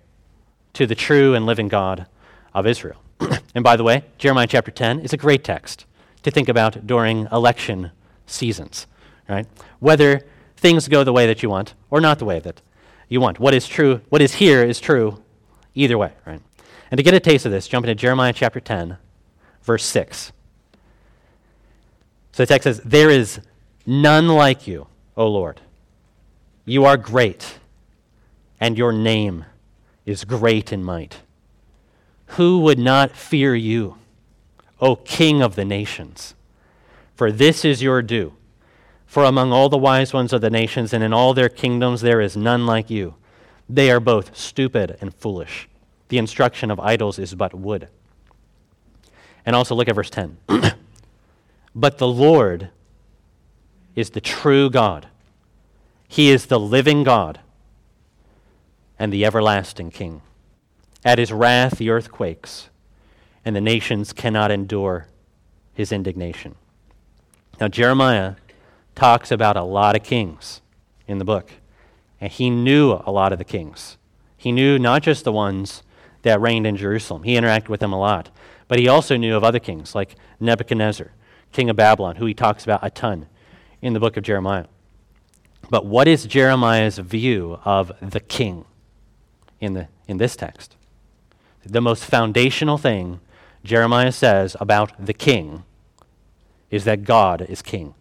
to 0.74 0.86
the 0.86 0.96
true 0.96 1.34
and 1.34 1.46
living 1.46 1.68
God 1.68 2.06
of 2.54 2.68
Israel. 2.68 3.02
and 3.56 3.64
by 3.64 3.76
the 3.76 3.84
way, 3.84 4.04
Jeremiah 4.18 4.48
chapter 4.48 4.72
10 4.72 5.00
is 5.00 5.14
a 5.14 5.18
great 5.18 5.44
text 5.44 5.86
to 6.24 6.32
think 6.32 6.50
about 6.50 6.86
during 6.86 7.28
election 7.32 7.92
seasons, 8.26 8.86
right? 9.28 9.48
Whether 9.80 10.22
things 10.56 10.88
go 10.88 11.04
the 11.04 11.14
way 11.14 11.26
that 11.28 11.42
you 11.42 11.50
want 11.50 11.74
or 11.90 12.02
not 12.02 12.20
the 12.20 12.26
way 12.26 12.40
that 12.40 12.62
you 13.10 13.22
want. 13.22 13.40
What 13.40 13.54
is 13.54 13.68
true, 13.68 14.02
what 14.10 14.22
is 14.22 14.36
here 14.36 14.64
is 14.64 14.80
true 14.80 15.24
either 15.76 15.98
way, 15.98 16.14
right? 16.26 16.42
And 16.92 16.98
to 16.98 17.04
get 17.04 17.14
a 17.14 17.20
taste 17.20 17.46
of 17.46 17.52
this, 17.52 17.68
jump 17.68 17.86
into 17.86 17.96
Jeremiah 17.96 18.34
chapter 18.34 18.60
10, 18.60 18.98
verse 19.64 19.84
6. 19.86 20.32
So 22.32 22.44
the 22.44 22.48
text 22.48 22.64
says, 22.64 22.82
There 22.84 23.10
is 23.10 23.40
none 23.86 24.28
like 24.28 24.68
you, 24.68 24.88
O 25.16 25.28
Lord. 25.28 25.62
You 26.66 26.86
are 26.86 26.98
great, 26.98 27.60
and 28.60 28.78
your 28.78 28.92
name 28.92 29.46
is 30.06 30.24
great 30.24 30.72
in 30.72 30.84
might. 30.84 31.22
Who 32.32 32.60
would 32.60 32.80
not 32.80 33.12
fear 33.12 33.56
you, 33.56 33.98
O 34.80 34.96
King 34.96 35.42
of 35.42 35.56
the 35.56 35.66
nations? 35.66 36.34
For 37.16 37.32
this 37.32 37.66
is 37.66 37.82
your 37.82 38.02
due. 38.02 38.34
For 39.06 39.24
among 39.24 39.52
all 39.52 39.70
the 39.70 39.78
wise 39.78 40.14
ones 40.14 40.34
of 40.34 40.42
the 40.42 40.50
nations 40.50 40.94
and 40.94 41.04
in 41.04 41.14
all 41.14 41.34
their 41.34 41.50
kingdoms 41.50 42.02
there 42.02 42.22
is 42.22 42.36
none 42.36 42.66
like 42.66 42.90
you. 42.90 43.16
They 43.70 43.90
are 43.90 44.00
both 44.00 44.36
stupid 44.38 44.98
and 45.02 45.14
foolish. 45.14 45.68
The 46.10 46.18
instruction 46.18 46.72
of 46.72 46.80
idols 46.80 47.18
is 47.18 47.34
but 47.36 47.54
wood. 47.54 47.88
And 49.46 49.56
also 49.56 49.76
look 49.76 49.88
at 49.88 49.96
verse 49.96 50.10
10. 50.10 50.38
but 51.76 51.98
the 51.98 52.08
Lord 52.08 52.70
is 53.96 54.12
the 54.12 54.22
true 54.22 54.70
God, 54.70 55.08
He 56.08 56.30
is 56.30 56.46
the 56.46 56.60
living 56.60 57.04
God 57.04 57.40
and 59.00 59.12
the 59.12 59.26
everlasting 59.26 59.92
King. 59.92 60.22
At 61.06 61.20
His 61.20 61.32
wrath 61.32 61.78
the 61.78 61.90
earth 61.90 62.12
quakes, 62.12 62.70
and 63.46 63.56
the 63.56 63.62
nations 63.62 64.14
cannot 64.14 64.52
endure 64.52 65.08
His 65.74 65.92
indignation. 65.92 66.56
Now, 67.60 67.68
Jeremiah 67.68 68.36
talks 68.94 69.32
about 69.32 69.58
a 69.58 69.64
lot 69.64 69.96
of 69.96 70.04
kings 70.04 70.62
in 71.08 71.18
the 71.18 71.26
book, 71.26 71.52
and 72.20 72.32
he 72.32 72.50
knew 72.50 73.00
a 73.06 73.12
lot 73.12 73.32
of 73.32 73.40
the 73.40 73.46
kings. 73.46 73.98
He 74.38 74.52
knew 74.52 74.78
not 74.78 75.02
just 75.02 75.24
the 75.24 75.32
ones 75.32 75.82
that 76.22 76.42
reigned 76.42 76.68
in 76.68 76.78
Jerusalem. 76.78 77.24
He 77.24 77.36
interacted 77.36 77.70
with 77.70 77.80
them 77.80 77.94
a 77.94 78.00
lot. 78.00 78.30
But 78.68 78.80
he 78.80 78.88
also 78.88 79.18
knew 79.18 79.36
of 79.36 79.44
other 79.44 79.60
kings, 79.60 79.96
like 79.96 80.16
Nebuchadnezzar, 80.40 81.12
king 81.52 81.70
of 81.70 81.76
Babylon, 81.76 82.18
who 82.18 82.26
he 82.26 82.34
talks 82.34 82.64
about 82.64 82.82
a 82.84 82.90
ton 82.90 83.28
in 83.82 83.94
the 83.94 84.00
book 84.00 84.18
of 84.18 84.24
Jeremiah. 84.24 84.66
But 85.70 85.86
what 85.86 86.08
is 86.08 86.26
Jeremiah's 86.26 86.98
view 86.98 87.60
of 87.66 87.92
the 88.02 88.20
king 88.20 88.66
in, 89.60 89.74
the, 89.74 89.88
in 90.08 90.18
this 90.18 90.36
text? 90.36 90.76
The 91.66 91.82
most 91.82 92.06
foundational 92.06 92.78
thing 92.78 93.20
Jeremiah 93.64 94.12
says 94.12 94.56
about 94.60 94.94
the 95.04 95.14
king 95.14 95.64
is 96.70 96.86
that 96.86 97.04
God 97.04 97.42
is 97.42 97.62
king. 97.62 97.94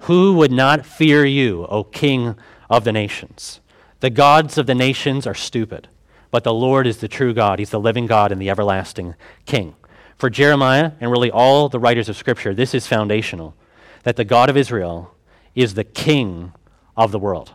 Who 0.00 0.34
would 0.34 0.52
not 0.52 0.86
fear 0.86 1.24
you, 1.24 1.66
O 1.66 1.84
king 1.84 2.36
of 2.68 2.84
the 2.84 2.92
nations? 2.92 3.60
The 4.00 4.10
gods 4.10 4.56
of 4.56 4.66
the 4.66 4.74
nations 4.74 5.26
are 5.26 5.34
stupid. 5.34 5.88
But 6.30 6.44
the 6.44 6.54
Lord 6.54 6.86
is 6.86 6.98
the 6.98 7.08
true 7.08 7.34
God. 7.34 7.58
He's 7.58 7.70
the 7.70 7.80
living 7.80 8.06
God 8.06 8.32
and 8.32 8.40
the 8.40 8.50
everlasting 8.50 9.14
King. 9.46 9.74
For 10.16 10.30
Jeremiah 10.30 10.92
and 11.00 11.10
really 11.10 11.30
all 11.30 11.68
the 11.68 11.80
writers 11.80 12.08
of 12.08 12.16
Scripture, 12.16 12.54
this 12.54 12.74
is 12.74 12.86
foundational 12.86 13.54
that 14.02 14.16
the 14.16 14.24
God 14.24 14.48
of 14.48 14.56
Israel 14.56 15.14
is 15.54 15.74
the 15.74 15.84
King 15.84 16.52
of 16.96 17.10
the 17.10 17.18
world. 17.18 17.54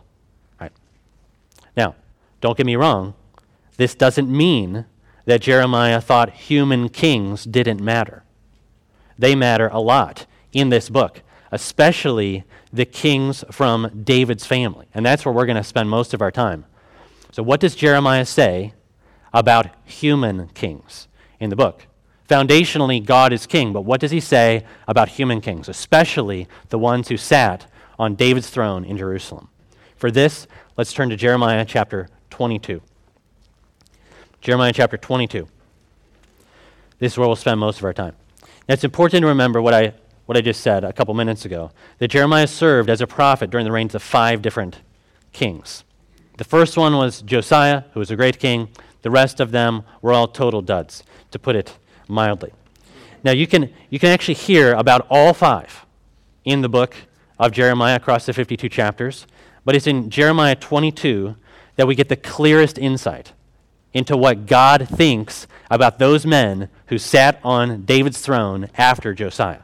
Right. 0.60 0.72
Now, 1.76 1.94
don't 2.46 2.56
get 2.56 2.64
me 2.64 2.76
wrong, 2.76 3.12
this 3.76 3.96
doesn't 3.96 4.30
mean 4.30 4.84
that 5.24 5.40
Jeremiah 5.40 6.00
thought 6.00 6.30
human 6.30 6.88
kings 6.88 7.42
didn't 7.42 7.80
matter. 7.80 8.22
They 9.18 9.34
matter 9.34 9.66
a 9.72 9.80
lot 9.80 10.26
in 10.52 10.68
this 10.68 10.88
book, 10.88 11.22
especially 11.50 12.44
the 12.72 12.84
kings 12.84 13.42
from 13.50 14.02
David's 14.04 14.46
family. 14.46 14.86
And 14.94 15.04
that's 15.04 15.24
where 15.24 15.34
we're 15.34 15.46
going 15.46 15.56
to 15.56 15.64
spend 15.64 15.90
most 15.90 16.14
of 16.14 16.22
our 16.22 16.30
time. 16.30 16.66
So, 17.32 17.42
what 17.42 17.58
does 17.58 17.74
Jeremiah 17.74 18.24
say 18.24 18.74
about 19.32 19.66
human 19.84 20.46
kings 20.50 21.08
in 21.40 21.50
the 21.50 21.56
book? 21.56 21.88
Foundationally, 22.28 23.04
God 23.04 23.32
is 23.32 23.44
king, 23.44 23.72
but 23.72 23.80
what 23.80 24.00
does 24.00 24.12
he 24.12 24.20
say 24.20 24.64
about 24.86 25.08
human 25.08 25.40
kings, 25.40 25.68
especially 25.68 26.46
the 26.68 26.78
ones 26.78 27.08
who 27.08 27.16
sat 27.16 27.68
on 27.98 28.14
David's 28.14 28.50
throne 28.50 28.84
in 28.84 28.96
Jerusalem? 28.96 29.48
For 29.96 30.12
this, 30.12 30.46
let's 30.76 30.92
turn 30.92 31.08
to 31.08 31.16
Jeremiah 31.16 31.64
chapter 31.64 32.08
22. 32.36 32.82
Jeremiah 34.42 34.70
chapter 34.70 34.98
22. 34.98 35.48
This 36.98 37.14
is 37.14 37.18
where 37.18 37.26
we'll 37.26 37.34
spend 37.34 37.58
most 37.58 37.78
of 37.78 37.84
our 37.86 37.94
time. 37.94 38.14
Now, 38.68 38.74
it's 38.74 38.84
important 38.84 39.22
to 39.22 39.28
remember 39.28 39.62
what 39.62 39.72
I, 39.72 39.94
what 40.26 40.36
I 40.36 40.42
just 40.42 40.60
said 40.60 40.84
a 40.84 40.92
couple 40.92 41.14
minutes 41.14 41.46
ago 41.46 41.70
that 41.96 42.08
Jeremiah 42.08 42.46
served 42.46 42.90
as 42.90 43.00
a 43.00 43.06
prophet 43.06 43.48
during 43.48 43.64
the 43.64 43.72
reigns 43.72 43.94
of 43.94 44.02
five 44.02 44.42
different 44.42 44.82
kings. 45.32 45.82
The 46.36 46.44
first 46.44 46.76
one 46.76 46.98
was 46.98 47.22
Josiah, 47.22 47.84
who 47.94 48.00
was 48.00 48.10
a 48.10 48.16
great 48.16 48.38
king. 48.38 48.68
The 49.00 49.10
rest 49.10 49.40
of 49.40 49.50
them 49.50 49.84
were 50.02 50.12
all 50.12 50.28
total 50.28 50.60
duds, 50.60 51.04
to 51.30 51.38
put 51.38 51.56
it 51.56 51.78
mildly. 52.06 52.52
Now, 53.24 53.32
you 53.32 53.46
can, 53.46 53.72
you 53.88 53.98
can 53.98 54.10
actually 54.10 54.34
hear 54.34 54.74
about 54.74 55.06
all 55.08 55.32
five 55.32 55.86
in 56.44 56.60
the 56.60 56.68
book 56.68 56.96
of 57.38 57.52
Jeremiah 57.52 57.96
across 57.96 58.26
the 58.26 58.34
52 58.34 58.68
chapters, 58.68 59.26
but 59.64 59.74
it's 59.74 59.86
in 59.86 60.10
Jeremiah 60.10 60.54
22 60.54 61.34
that 61.76 61.86
we 61.86 61.94
get 61.94 62.08
the 62.08 62.16
clearest 62.16 62.78
insight 62.78 63.32
into 63.92 64.16
what 64.16 64.46
God 64.46 64.88
thinks 64.88 65.46
about 65.70 65.98
those 65.98 66.26
men 66.26 66.68
who 66.88 66.98
sat 66.98 67.40
on 67.42 67.82
David's 67.84 68.20
throne 68.20 68.68
after 68.76 69.14
Josiah. 69.14 69.62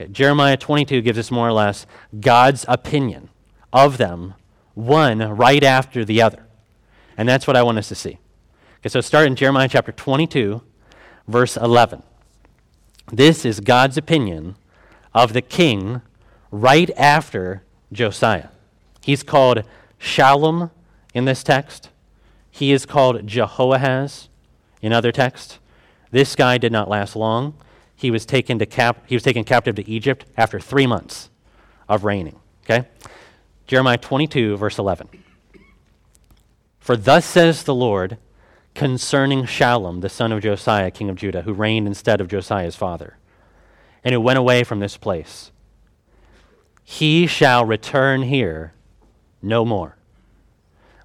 Okay, 0.00 0.10
Jeremiah 0.10 0.56
22 0.56 1.02
gives 1.02 1.18
us 1.18 1.30
more 1.30 1.48
or 1.48 1.52
less 1.52 1.86
God's 2.20 2.64
opinion 2.68 3.28
of 3.72 3.98
them 3.98 4.34
one 4.74 5.18
right 5.18 5.62
after 5.62 6.04
the 6.04 6.22
other. 6.22 6.46
And 7.16 7.28
that's 7.28 7.46
what 7.46 7.56
I 7.56 7.62
want 7.62 7.78
us 7.78 7.88
to 7.88 7.94
see. 7.94 8.18
Okay, 8.80 8.88
so 8.88 9.00
start 9.00 9.26
in 9.26 9.36
Jeremiah 9.36 9.68
chapter 9.68 9.92
22, 9.92 10.62
verse 11.28 11.56
11. 11.56 12.02
This 13.12 13.44
is 13.44 13.60
God's 13.60 13.96
opinion 13.96 14.56
of 15.12 15.32
the 15.32 15.42
king 15.42 16.02
right 16.50 16.90
after 16.96 17.62
Josiah. 17.92 18.48
He's 19.00 19.22
called 19.22 19.64
Shallum 20.00 20.70
in 21.14 21.24
this 21.24 21.42
text. 21.42 21.88
He 22.50 22.72
is 22.72 22.84
called 22.84 23.26
Jehoahaz 23.26 24.28
in 24.82 24.92
other 24.92 25.12
texts. 25.12 25.58
This 26.10 26.36
guy 26.36 26.58
did 26.58 26.72
not 26.72 26.88
last 26.88 27.16
long. 27.16 27.54
He 27.96 28.10
was 28.10 28.26
taken, 28.26 28.58
to 28.58 28.66
cap- 28.66 29.04
he 29.06 29.14
was 29.14 29.22
taken 29.22 29.44
captive 29.44 29.76
to 29.76 29.88
Egypt 29.88 30.26
after 30.36 30.60
three 30.60 30.86
months 30.86 31.30
of 31.88 32.04
reigning. 32.04 32.38
Okay? 32.64 32.86
Jeremiah 33.66 33.98
22, 33.98 34.56
verse 34.56 34.78
11. 34.78 35.08
For 36.78 36.96
thus 36.96 37.24
says 37.24 37.62
the 37.62 37.74
Lord 37.74 38.18
concerning 38.74 39.44
Shallum, 39.44 40.00
the 40.00 40.08
son 40.08 40.32
of 40.32 40.42
Josiah, 40.42 40.90
king 40.90 41.08
of 41.08 41.16
Judah, 41.16 41.42
who 41.42 41.52
reigned 41.52 41.86
instead 41.86 42.20
of 42.20 42.28
Josiah's 42.28 42.76
father, 42.76 43.16
and 44.02 44.12
who 44.12 44.20
went 44.20 44.38
away 44.38 44.64
from 44.64 44.80
this 44.80 44.96
place 44.96 45.50
He 46.82 47.26
shall 47.26 47.64
return 47.64 48.22
here 48.22 48.74
no 49.40 49.64
more. 49.64 49.96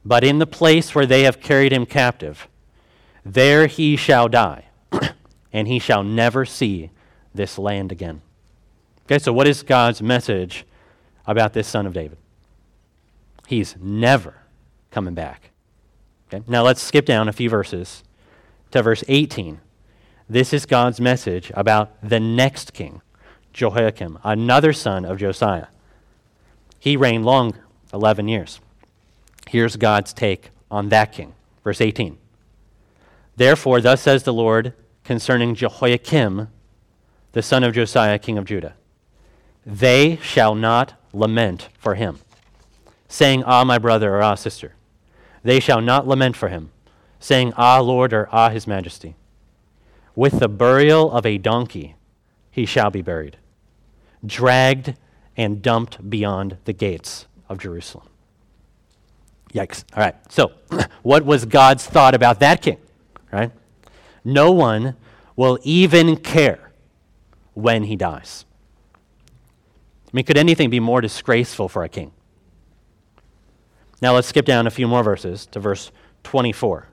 But 0.09 0.23
in 0.23 0.39
the 0.39 0.47
place 0.47 0.95
where 0.95 1.05
they 1.05 1.21
have 1.21 1.39
carried 1.39 1.71
him 1.71 1.85
captive, 1.85 2.47
there 3.23 3.67
he 3.67 3.95
shall 3.95 4.27
die, 4.27 4.65
and 5.53 5.67
he 5.67 5.77
shall 5.77 6.03
never 6.03 6.45
see 6.45 6.89
this 7.35 7.59
land 7.59 7.91
again. 7.91 8.23
Okay, 9.05 9.19
so 9.19 9.31
what 9.31 9.47
is 9.47 9.61
God's 9.61 10.01
message 10.01 10.65
about 11.27 11.53
this 11.53 11.67
son 11.67 11.85
of 11.85 11.93
David? 11.93 12.17
He's 13.45 13.75
never 13.79 14.33
coming 14.89 15.13
back. 15.13 15.51
Okay? 16.33 16.43
Now 16.47 16.63
let's 16.63 16.81
skip 16.81 17.05
down 17.05 17.29
a 17.29 17.31
few 17.31 17.47
verses 17.51 18.03
to 18.71 18.81
verse 18.81 19.03
18. 19.07 19.59
This 20.27 20.53
is 20.53 20.65
God's 20.65 20.99
message 20.99 21.51
about 21.53 21.91
the 22.01 22.19
next 22.19 22.73
king, 22.73 23.03
Jehoiakim, 23.53 24.17
another 24.23 24.73
son 24.73 25.05
of 25.05 25.19
Josiah. 25.19 25.67
He 26.79 26.97
reigned 26.97 27.25
longer, 27.25 27.63
11 27.93 28.27
years. 28.27 28.59
Here's 29.49 29.77
God's 29.77 30.13
take 30.13 30.51
on 30.69 30.89
that 30.89 31.11
king. 31.11 31.33
Verse 31.63 31.81
18. 31.81 32.19
Therefore, 33.35 33.81
thus 33.81 33.99
says 33.99 34.21
the 34.21 34.31
Lord 34.31 34.73
concerning 35.03 35.55
Jehoiakim, 35.55 36.49
the 37.31 37.41
son 37.41 37.63
of 37.63 37.73
Josiah, 37.73 38.19
king 38.19 38.37
of 38.37 38.45
Judah. 38.45 38.75
they 39.65 40.17
shall 40.17 40.53
not 40.53 40.93
lament 41.13 41.69
for 41.79 41.95
him, 41.95 42.19
saying, 43.07 43.43
Ah, 43.43 43.63
my 43.63 43.79
brother, 43.79 44.15
or 44.15 44.21
Ah, 44.21 44.35
sister. 44.35 44.75
They 45.43 45.59
shall 45.59 45.81
not 45.81 46.07
lament 46.07 46.35
for 46.35 46.49
him, 46.49 46.69
saying, 47.19 47.53
Ah, 47.57 47.79
Lord, 47.79 48.13
or 48.13 48.29
Ah, 48.31 48.49
his 48.49 48.67
majesty. 48.67 49.15
With 50.15 50.39
the 50.39 50.47
burial 50.47 51.11
of 51.11 51.25
a 51.25 51.39
donkey 51.39 51.95
he 52.51 52.67
shall 52.67 52.91
be 52.91 53.01
buried, 53.01 53.37
dragged 54.23 54.93
and 55.35 55.63
dumped 55.63 56.07
beyond 56.07 56.57
the 56.65 56.73
gates 56.73 57.25
of 57.47 57.57
Jerusalem. 57.57 58.05
Yikes. 59.53 59.83
All 59.95 60.03
right. 60.03 60.15
So, 60.31 60.51
what 61.03 61.25
was 61.25 61.45
God's 61.45 61.85
thought 61.85 62.13
about 62.13 62.39
that 62.39 62.61
king? 62.61 62.77
Right? 63.31 63.51
No 64.23 64.51
one 64.51 64.95
will 65.35 65.59
even 65.63 66.17
care 66.17 66.71
when 67.53 67.83
he 67.83 67.95
dies. 67.95 68.45
I 70.05 70.09
mean, 70.13 70.25
could 70.25 70.37
anything 70.37 70.69
be 70.69 70.79
more 70.79 71.01
disgraceful 71.01 71.69
for 71.69 71.83
a 71.83 71.89
king? 71.89 72.11
Now 74.01 74.15
let's 74.15 74.27
skip 74.27 74.45
down 74.45 74.65
a 74.65 74.71
few 74.71 74.87
more 74.87 75.03
verses 75.03 75.45
to 75.47 75.59
verse 75.59 75.91
24. 76.23 76.87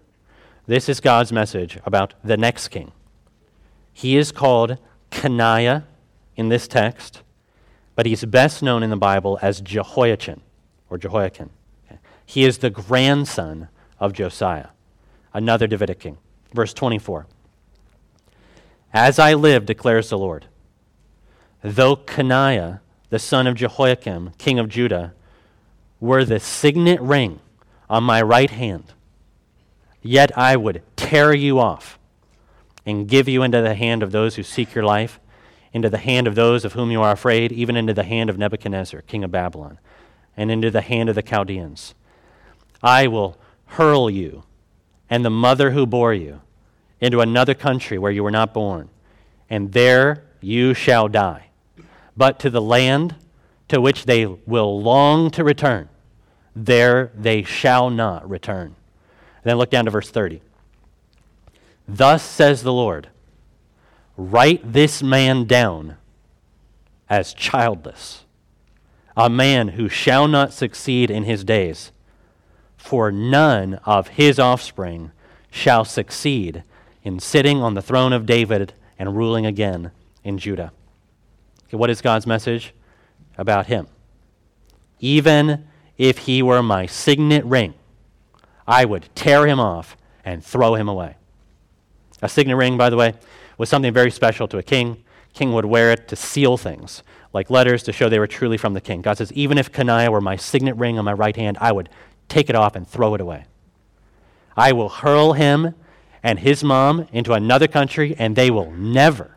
This 0.67 0.89
is 0.89 1.01
God's 1.01 1.33
message 1.33 1.79
about 1.87 2.15
the 2.25 2.37
next 2.37 2.69
king. 2.69 2.93
He 3.93 4.17
is 4.17 4.33
called 4.33 4.79
Coniah 5.11 5.85
in 6.35 6.49
this 6.49 6.69
text, 6.69 7.23
but 7.95 8.05
he's 8.07 8.25
best 8.25 8.63
known 8.63 8.83
in 8.83 8.91
the 8.91 8.97
Bible 8.97 9.39
as 9.41 9.61
Jehoiachin 9.61 10.43
or 10.91 10.99
Jehoiakim. 10.99 11.51
He 12.27 12.45
is 12.45 12.59
the 12.59 12.71
grandson 12.71 13.69
of 13.99 14.13
Josiah, 14.13 14.69
another 15.33 15.67
Davidic 15.67 16.01
king. 16.01 16.19
Verse 16.53 16.75
24. 16.75 17.27
As 18.93 19.19
I 19.19 19.35
live, 19.35 19.65
declares 19.65 20.11
the 20.11 20.19
Lord, 20.19 20.47
though 21.63 21.97
Coniah, 21.97 22.81
the 23.11 23.19
son 23.19 23.47
of 23.47 23.55
Jehoiakim, 23.55 24.33
king 24.39 24.59
of 24.59 24.69
Judah, 24.69 25.15
were 26.01 26.25
the 26.25 26.41
signet 26.41 27.01
ring 27.01 27.41
on 27.89 28.03
my 28.05 28.21
right 28.21 28.51
hand, 28.51 28.93
yet 30.03 30.37
I 30.37 30.57
would 30.57 30.83
tear 30.97 31.33
you 31.33 31.59
off 31.61 31.99
and 32.85 33.09
give 33.09 33.29
you 33.29 33.43
into 33.43 33.63
the 33.63 33.75
hand 33.75 34.03
of 34.03 34.13
those 34.13 34.37
who 34.37 34.43
seek 34.43 34.75
your 34.75 34.85
life, 34.85 35.21
into 35.73 35.91
the 35.91 35.99
hand 35.99 36.27
of 36.27 36.35
those 36.35 36.65
of 36.65 36.73
whom 36.73 36.91
you 36.91 37.03
are 37.03 37.13
afraid, 37.13 37.53
even 37.53 37.77
into 37.77 37.93
the 37.93 38.05
hand 38.05 38.31
of 38.31 38.39
Nebuchadnezzar, 38.39 39.03
king 39.03 39.25
of 39.25 39.31
Babylon, 39.31 39.79
and 40.37 40.51
into 40.51 40.71
the 40.71 40.81
hand 40.81 41.09
of 41.09 41.15
the 41.15 41.23
Chaldeans. 41.23 41.95
I 42.83 43.07
will 43.07 43.37
hurl 43.67 44.11
you 44.11 44.45
and 45.09 45.25
the 45.25 45.31
mother 45.31 45.71
who 45.71 45.87
bore 45.87 46.15
you 46.15 46.41
into 47.01 47.21
another 47.21 47.55
country 47.55 47.99
where 47.99 48.13
you 48.13 48.25
were 48.25 48.31
not 48.31 48.55
born, 48.55 48.89
and 49.49 49.73
there 49.73 50.25
you 50.41 50.75
shall 50.75 51.09
die. 51.09 51.47
But 52.17 52.39
to 52.41 52.51
the 52.51 52.61
land 52.61 53.15
to 53.69 53.81
which 53.81 54.05
they 54.07 54.27
will 54.27 54.81
long 54.81 55.31
to 55.33 55.45
return, 55.45 55.89
there 56.55 57.11
they 57.15 57.43
shall 57.43 57.91
not 57.91 58.29
return. 58.29 58.67
And 58.69 59.45
then 59.45 59.59
look 59.59 59.71
down 59.71 59.85
to 59.85 59.91
verse 59.91 60.11
30. 60.11 60.41
Thus 61.87 62.23
says 62.23 62.63
the 62.63 62.73
Lord 62.73 63.09
Write 64.17 64.73
this 64.73 65.03
man 65.03 65.45
down 65.45 65.99
as 67.09 67.35
childless, 67.35 68.25
a 69.15 69.29
man 69.29 69.69
who 69.69 69.89
shall 69.91 70.27
not 70.27 70.55
succeed 70.55 71.11
in 71.11 71.25
his 71.25 71.45
days 71.45 71.93
for 72.87 73.11
none 73.11 73.75
of 73.85 74.07
his 74.07 74.39
offspring 74.39 75.11
shall 75.51 75.85
succeed 75.85 76.63
in 77.03 77.19
sitting 77.19 77.61
on 77.61 77.75
the 77.75 77.83
throne 77.83 78.13
of 78.13 78.27
David 78.27 78.75
and 78.97 79.17
ruling 79.17 79.45
again 79.45 79.91
in 80.23 80.39
Judah. 80.39 80.71
Okay, 81.67 81.77
what 81.77 81.91
is 81.91 82.01
God's 82.01 82.29
message 82.29 82.73
about 83.37 83.67
him? 83.67 83.89
Even 85.01 85.67
if 85.99 86.19
he 86.19 86.43
were 86.43 86.63
my 86.63 86.87
signet 86.87 87.45
ring, 87.45 87.75
I 88.69 88.85
would 88.85 89.09
tear 89.17 89.49
him 89.49 89.59
off 89.59 89.97
and 90.25 90.45
throw 90.45 90.77
him 90.77 90.89
away. 90.89 91.17
A 92.23 92.29
signet 92.29 92.57
ring, 92.57 92.77
by 92.77 92.89
the 92.89 92.97
way, 92.97 93.15
was 93.59 93.69
something 93.69 93.93
very 93.93 94.13
special 94.13 94.47
to 94.47 94.59
a 94.59 94.63
king. 94.63 95.03
King 95.35 95.53
would 95.55 95.65
wear 95.65 95.91
it 95.91 96.07
to 96.07 96.15
seal 96.15 96.57
things, 96.57 97.03
like 97.33 97.51
letters 97.51 97.83
to 97.83 97.93
show 97.93 98.09
they 98.09 98.21
were 98.21 98.29
truly 98.29 98.57
from 98.57 98.75
the 98.75 98.81
king. 98.81 99.03
God 99.03 99.19
says, 99.19 99.33
Even 99.33 99.59
if 99.59 99.73
Coniah 99.73 100.11
were 100.11 100.21
my 100.21 100.37
signet 100.37 100.77
ring 100.77 101.01
on 101.01 101.05
my 101.05 101.13
right 101.13 101.35
hand, 101.35 101.59
I 101.61 101.73
would 101.73 101.89
take 102.29 102.49
it 102.49 102.57
off 102.57 102.77
and 102.77 102.87
throw 102.87 103.15
it 103.15 103.21
away. 103.21 103.45
I 104.57 104.73
will 104.73 104.89
hurl 104.89 105.35
him 105.35 105.75
and 106.23 106.39
his 106.39 106.65
mom 106.65 107.07
into 107.13 107.33
another 107.33 107.69
country, 107.69 108.17
and 108.19 108.35
they 108.35 108.51
will 108.51 108.71
never 108.73 109.37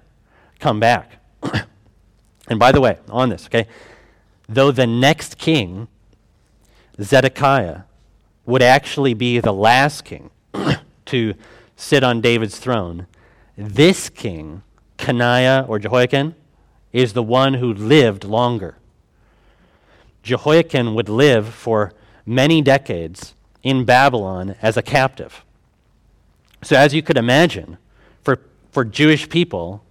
come 0.59 0.79
back. 0.79 1.17
and 2.47 2.57
by 2.59 2.71
the 2.71 2.81
way, 2.81 2.97
on 3.09 3.29
this, 3.29 3.45
okay, 3.45 3.67
though 4.47 4.71
the 4.71 4.87
next 4.87 5.37
king, 5.37 5.87
Zedekiah, 6.99 7.81
would 8.45 8.61
actually 8.63 9.13
be 9.13 9.39
the 9.39 9.53
last 9.53 10.03
king 10.03 10.31
to 11.05 11.35
sit 11.75 12.03
on 12.03 12.21
David's 12.21 12.57
throne, 12.57 13.05
this 13.55 14.09
king, 14.09 14.63
Coniah 14.97 15.67
or 15.69 15.77
Jehoiakim, 15.79 16.33
is 16.91 17.13
the 17.13 17.23
one 17.23 17.55
who 17.55 17.73
lived 17.73 18.23
longer. 18.23 18.77
Jehoiakim 20.23 20.95
would 20.95 21.09
live 21.09 21.53
for 21.53 21.93
many 22.29 22.61
decades 22.61 23.33
in 23.63 23.83
Babylon 23.83 24.55
as 24.61 24.77
a 24.77 24.83
captive. 24.83 25.43
So, 26.61 26.75
as 26.75 26.93
you 26.93 27.01
could 27.01 27.17
imagine, 27.17 27.79
for, 28.21 28.39
for 28.71 28.85
Jewish 28.85 29.27
people, 29.29 29.83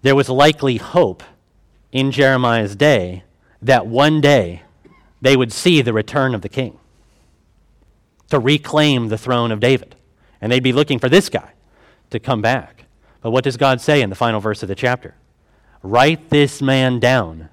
there 0.00 0.16
was 0.16 0.30
likely 0.30 0.78
hope 0.78 1.22
in 1.92 2.12
Jeremiah's 2.12 2.74
day 2.74 3.24
that 3.60 3.86
one 3.86 4.22
day 4.22 4.62
they 5.20 5.36
would 5.36 5.52
see 5.52 5.82
the 5.82 5.92
return 5.92 6.34
of 6.34 6.40
the 6.40 6.48
king 6.48 6.78
to 8.30 8.38
reclaim 8.38 9.08
the 9.08 9.18
throne 9.18 9.52
of 9.52 9.60
David. 9.60 9.96
And 10.40 10.50
they'd 10.50 10.62
be 10.62 10.72
looking 10.72 10.98
for 10.98 11.10
this 11.10 11.28
guy 11.28 11.52
to 12.10 12.18
come 12.18 12.40
back. 12.40 12.84
But 13.20 13.32
what 13.32 13.44
does 13.44 13.56
God 13.56 13.80
say 13.80 14.00
in 14.00 14.08
the 14.08 14.16
final 14.16 14.40
verse 14.40 14.62
of 14.62 14.68
the 14.68 14.74
chapter? 14.74 15.14
Write 15.82 16.30
this 16.30 16.62
man 16.62 17.00
down 17.00 17.50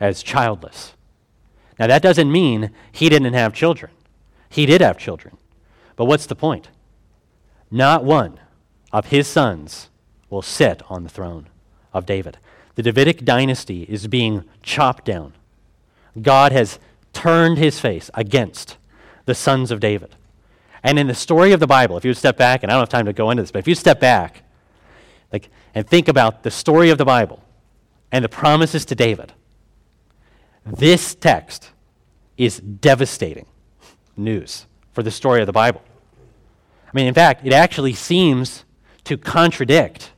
as 0.00 0.22
childless. 0.22 0.94
Now, 1.78 1.86
that 1.86 2.02
doesn't 2.02 2.30
mean 2.30 2.70
he 2.90 3.08
didn't 3.08 3.32
have 3.32 3.52
children. 3.52 3.90
He 4.48 4.66
did 4.66 4.80
have 4.80 4.98
children. 4.98 5.36
But 5.96 6.04
what's 6.04 6.26
the 6.26 6.34
point? 6.34 6.68
Not 7.70 8.04
one 8.04 8.38
of 8.92 9.06
his 9.06 9.26
sons 9.26 9.88
will 10.28 10.42
sit 10.42 10.82
on 10.88 11.04
the 11.04 11.08
throne 11.08 11.48
of 11.92 12.06
David. 12.06 12.38
The 12.74 12.82
Davidic 12.82 13.24
dynasty 13.24 13.82
is 13.84 14.06
being 14.06 14.44
chopped 14.62 15.04
down. 15.04 15.34
God 16.20 16.52
has 16.52 16.78
turned 17.12 17.58
his 17.58 17.80
face 17.80 18.10
against 18.14 18.76
the 19.24 19.34
sons 19.34 19.70
of 19.70 19.80
David. 19.80 20.16
And 20.82 20.98
in 20.98 21.06
the 21.06 21.14
story 21.14 21.52
of 21.52 21.60
the 21.60 21.66
Bible, 21.66 21.96
if 21.96 22.04
you 22.04 22.12
step 22.14 22.36
back, 22.36 22.62
and 22.62 22.70
I 22.70 22.74
don't 22.74 22.82
have 22.82 22.88
time 22.88 23.06
to 23.06 23.12
go 23.12 23.30
into 23.30 23.42
this, 23.42 23.52
but 23.52 23.60
if 23.60 23.68
you 23.68 23.74
step 23.74 24.00
back 24.00 24.42
like, 25.32 25.48
and 25.74 25.88
think 25.88 26.08
about 26.08 26.42
the 26.42 26.50
story 26.50 26.90
of 26.90 26.98
the 26.98 27.04
Bible 27.04 27.42
and 28.10 28.24
the 28.24 28.28
promises 28.28 28.84
to 28.86 28.94
David, 28.94 29.32
this 30.64 31.14
text 31.14 31.70
is 32.36 32.58
devastating 32.58 33.46
news 34.16 34.66
for 34.92 35.02
the 35.02 35.10
story 35.10 35.40
of 35.40 35.46
the 35.46 35.52
Bible. 35.52 35.82
I 36.86 36.90
mean, 36.92 37.06
in 37.06 37.14
fact, 37.14 37.46
it 37.46 37.52
actually 37.52 37.94
seems 37.94 38.64
to 39.04 39.16
contradict 39.16 40.12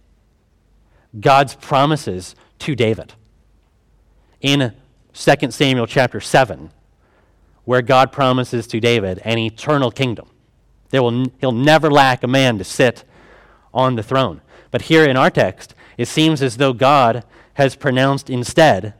God's 1.18 1.54
promises 1.54 2.34
to 2.60 2.74
David. 2.74 3.14
In 4.40 4.72
2 5.14 5.50
Samuel 5.50 5.86
chapter 5.86 6.20
7, 6.20 6.70
where 7.64 7.82
God 7.82 8.12
promises 8.12 8.66
to 8.68 8.80
David 8.80 9.20
an 9.24 9.38
eternal 9.38 9.90
kingdom. 9.90 10.28
There 10.90 11.02
will, 11.02 11.26
he'll 11.40 11.52
never 11.52 11.90
lack 11.90 12.22
a 12.22 12.28
man 12.28 12.58
to 12.58 12.64
sit 12.64 13.04
on 13.72 13.96
the 13.96 14.02
throne. 14.02 14.42
But 14.70 14.82
here 14.82 15.04
in 15.04 15.16
our 15.16 15.30
text, 15.30 15.74
it 15.96 16.08
seems 16.08 16.42
as 16.42 16.56
though 16.56 16.72
God 16.72 17.24
has 17.54 17.76
pronounced 17.76 18.28
instead 18.28 18.94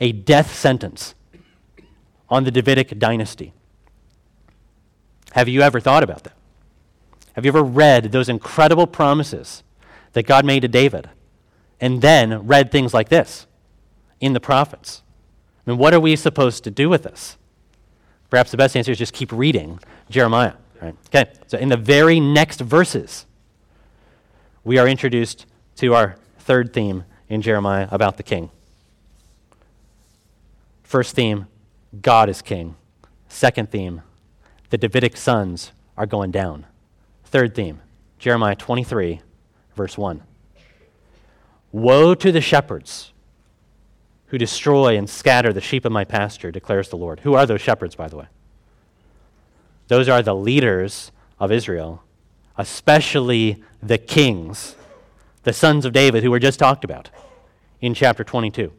a 0.00 0.12
death 0.12 0.54
sentence 0.54 1.14
on 2.28 2.44
the 2.44 2.50
Davidic 2.50 2.98
dynasty. 2.98 3.52
Have 5.32 5.48
you 5.48 5.62
ever 5.62 5.80
thought 5.80 6.02
about 6.02 6.24
that? 6.24 6.34
Have 7.34 7.44
you 7.44 7.50
ever 7.50 7.62
read 7.62 8.10
those 8.12 8.28
incredible 8.28 8.86
promises 8.86 9.62
that 10.12 10.26
God 10.26 10.44
made 10.44 10.60
to 10.60 10.68
David 10.68 11.08
and 11.80 12.02
then 12.02 12.46
read 12.46 12.72
things 12.72 12.92
like 12.92 13.08
this 13.08 13.46
in 14.20 14.32
the 14.32 14.40
prophets? 14.40 15.02
I 15.66 15.70
mean, 15.70 15.78
what 15.78 15.94
are 15.94 16.00
we 16.00 16.16
supposed 16.16 16.64
to 16.64 16.70
do 16.70 16.88
with 16.88 17.04
this? 17.04 17.36
Perhaps 18.30 18.50
the 18.50 18.56
best 18.56 18.76
answer 18.76 18.92
is 18.92 18.98
just 18.98 19.12
keep 19.12 19.32
reading 19.32 19.78
Jeremiah. 20.10 20.54
Right? 20.82 20.96
Okay, 21.06 21.32
so 21.46 21.58
in 21.58 21.68
the 21.68 21.76
very 21.76 22.20
next 22.20 22.60
verses, 22.60 23.26
we 24.64 24.78
are 24.78 24.88
introduced 24.88 25.46
to 25.76 25.94
our 25.94 26.16
third 26.38 26.72
theme 26.72 27.04
in 27.28 27.42
Jeremiah 27.42 27.88
about 27.90 28.16
the 28.16 28.22
king. 28.22 28.50
First 30.88 31.14
theme 31.14 31.48
God 32.00 32.30
is 32.30 32.40
king. 32.40 32.74
Second 33.28 33.70
theme 33.70 34.00
the 34.70 34.78
Davidic 34.78 35.18
sons 35.18 35.72
are 35.98 36.06
going 36.06 36.30
down. 36.30 36.64
Third 37.24 37.54
theme 37.54 37.82
Jeremiah 38.18 38.56
23, 38.56 39.20
verse 39.76 39.98
1. 39.98 40.22
Woe 41.72 42.14
to 42.14 42.32
the 42.32 42.40
shepherds 42.40 43.12
who 44.28 44.38
destroy 44.38 44.96
and 44.96 45.10
scatter 45.10 45.52
the 45.52 45.60
sheep 45.60 45.84
of 45.84 45.92
my 45.92 46.06
pasture, 46.06 46.50
declares 46.50 46.88
the 46.88 46.96
Lord. 46.96 47.20
Who 47.20 47.34
are 47.34 47.44
those 47.44 47.60
shepherds, 47.60 47.94
by 47.94 48.08
the 48.08 48.16
way? 48.16 48.26
Those 49.88 50.08
are 50.08 50.22
the 50.22 50.34
leaders 50.34 51.12
of 51.38 51.52
Israel, 51.52 52.02
especially 52.56 53.62
the 53.82 53.98
kings, 53.98 54.74
the 55.42 55.52
sons 55.52 55.84
of 55.84 55.92
David, 55.92 56.22
who 56.22 56.30
were 56.30 56.38
just 56.38 56.58
talked 56.58 56.82
about 56.82 57.10
in 57.78 57.92
chapter 57.92 58.24
22. 58.24 58.72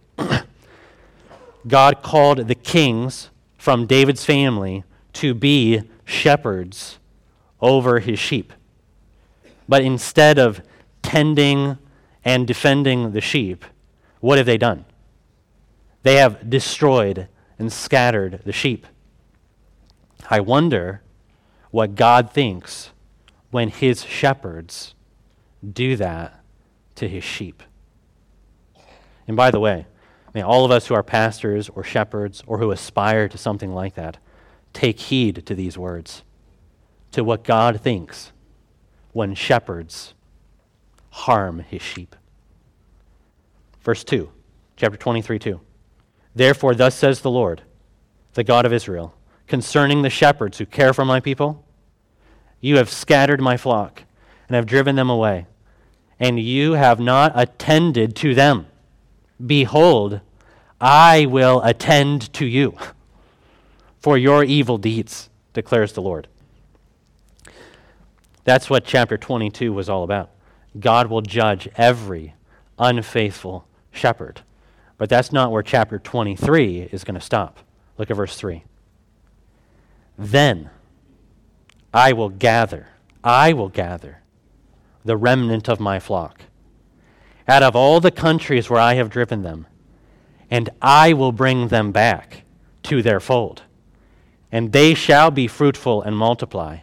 God 1.68 2.02
called 2.02 2.48
the 2.48 2.56
kings 2.56 3.30
from 3.58 3.86
David's 3.86 4.26
family 4.26 4.84
to 5.14 5.34
be 5.34 5.84
shepherds 6.06 7.00
over 7.62 8.00
his 8.00 8.18
sheep. 8.20 8.54
But 9.68 9.84
instead 9.84 10.40
of 10.40 10.62
tending 11.04 11.78
and 12.24 12.48
defending 12.48 13.12
the 13.12 13.22
sheep, 13.22 13.66
what 14.20 14.38
have 14.38 14.48
they 14.48 14.58
done? 14.58 14.86
They 16.04 16.16
have 16.16 16.50
destroyed 16.50 17.28
and 17.58 17.72
scattered 17.72 18.42
the 18.46 18.54
sheep. 18.54 18.88
I 20.30 20.40
wonder 20.40 21.02
what 21.72 21.96
God 21.96 22.32
thinks 22.32 22.92
when 23.52 23.70
his 23.70 24.04
shepherds 24.04 24.94
do 25.74 25.96
that 25.98 26.42
to 26.96 27.08
his 27.08 27.24
sheep. 27.24 27.64
And 29.28 29.36
by 29.36 29.52
the 29.52 29.60
way, 29.60 29.86
may 30.34 30.42
all 30.42 30.66
of 30.66 30.72
us 30.72 30.88
who 30.88 30.94
are 30.94 31.04
pastors 31.04 31.70
or 31.70 31.84
shepherds 31.84 32.44
or 32.46 32.60
who 32.60 32.72
aspire 32.72 33.28
to 33.28 33.38
something 33.38 33.74
like 33.74 33.96
that 33.96 34.18
take 34.74 35.00
heed 35.00 35.46
to 35.46 35.56
these 35.56 35.78
words, 35.78 36.24
to 37.12 37.24
what 37.24 37.44
God 37.44 37.82
thinks 37.82 38.32
when 39.14 39.34
shepherds 39.34 40.14
harm 41.10 41.60
his 41.60 41.82
sheep. 41.82 42.16
Verse 43.82 44.04
2, 44.04 44.30
chapter 44.76 44.98
23 44.98 45.40
2. 45.40 45.60
Therefore, 46.36 46.76
thus 46.76 46.96
says 46.96 47.22
the 47.22 47.32
Lord, 47.32 47.64
the 48.34 48.44
God 48.44 48.66
of 48.66 48.74
Israel, 48.74 49.16
concerning 49.48 50.02
the 50.02 50.10
shepherds 50.10 50.58
who 50.58 50.66
care 50.66 50.94
for 50.94 51.06
my 51.06 51.20
people 51.20 51.66
You 52.62 52.78
have 52.78 52.90
scattered 52.90 53.42
my 53.42 53.58
flock 53.58 54.04
and 54.48 54.56
have 54.56 54.66
driven 54.66 54.96
them 54.96 55.10
away, 55.10 55.48
and 56.20 56.40
you 56.40 56.74
have 56.74 57.00
not 57.00 57.32
attended 57.36 58.16
to 58.18 58.36
them. 58.36 58.68
Behold, 59.46 60.22
I 60.82 61.26
will 61.26 61.62
attend 61.64 62.32
to 62.34 62.46
you 62.46 62.76
for 64.00 64.18
your 64.18 64.44
evil 64.44 64.78
deeds, 64.78 65.30
declares 65.54 65.94
the 65.94 66.02
Lord. 66.02 66.28
That's 68.44 68.70
what 68.70 68.86
chapter 68.86 69.18
22 69.18 69.74
was 69.74 69.90
all 69.90 70.04
about. 70.04 70.32
God 70.80 71.08
will 71.08 71.22
judge 71.22 71.68
every 71.76 72.34
unfaithful 72.78 73.68
shepherd. 73.92 74.42
But 74.98 75.10
that's 75.10 75.32
not 75.32 75.52
where 75.52 75.64
chapter 75.64 76.00
23 76.00 76.90
is 76.92 77.04
going 77.04 77.16
to 77.16 77.22
stop. 77.22 77.60
Look 77.98 78.10
at 78.10 78.18
verse 78.18 78.36
3. 78.36 78.64
Then 80.18 80.70
I 81.94 82.14
will 82.14 82.30
gather, 82.30 82.88
I 83.24 83.54
will 83.54 83.70
gather 83.70 84.22
the 85.06 85.18
remnant 85.18 85.70
of 85.70 85.80
my 85.80 86.00
flock 86.00 86.42
out 87.50 87.64
of 87.64 87.76
all 87.76 88.00
the 88.00 88.12
countries 88.12 88.70
where 88.70 88.80
I 88.80 88.94
have 88.94 89.10
driven 89.10 89.42
them, 89.42 89.66
and 90.52 90.70
I 90.82 91.14
will 91.14 91.32
bring 91.32 91.70
them 91.70 91.92
back 91.92 92.44
to 92.84 93.02
their 93.02 93.20
fold. 93.20 93.64
And 94.52 94.72
they 94.72 94.94
shall 94.94 95.32
be 95.32 95.48
fruitful 95.48 96.02
and 96.02 96.16
multiply. 96.16 96.80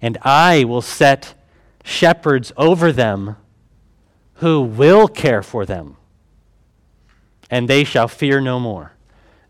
And 0.00 0.18
I 0.22 0.64
will 0.64 0.82
set 0.82 1.34
shepherds 1.82 2.52
over 2.56 2.92
them 2.92 3.36
who 4.34 4.60
will 4.60 5.08
care 5.08 5.42
for 5.42 5.64
them. 5.64 5.96
And 7.50 7.68
they 7.68 7.84
shall 7.84 8.08
fear 8.08 8.40
no 8.40 8.58
more, 8.60 8.92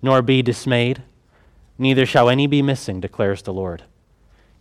nor 0.02 0.22
be 0.22 0.42
dismayed, 0.42 1.02
neither 1.78 2.06
shall 2.06 2.28
any 2.28 2.46
be 2.46 2.62
missing, 2.62 3.00
declares 3.00 3.42
the 3.42 3.52
Lord. 3.52 3.84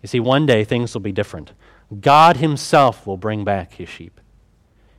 You 0.01 0.07
see, 0.07 0.19
one 0.19 0.45
day 0.45 0.63
things 0.63 0.93
will 0.93 1.01
be 1.01 1.11
different. 1.11 1.51
God 1.99 2.37
Himself 2.37 3.05
will 3.05 3.17
bring 3.17 3.43
back 3.43 3.73
His 3.73 3.89
sheep, 3.89 4.19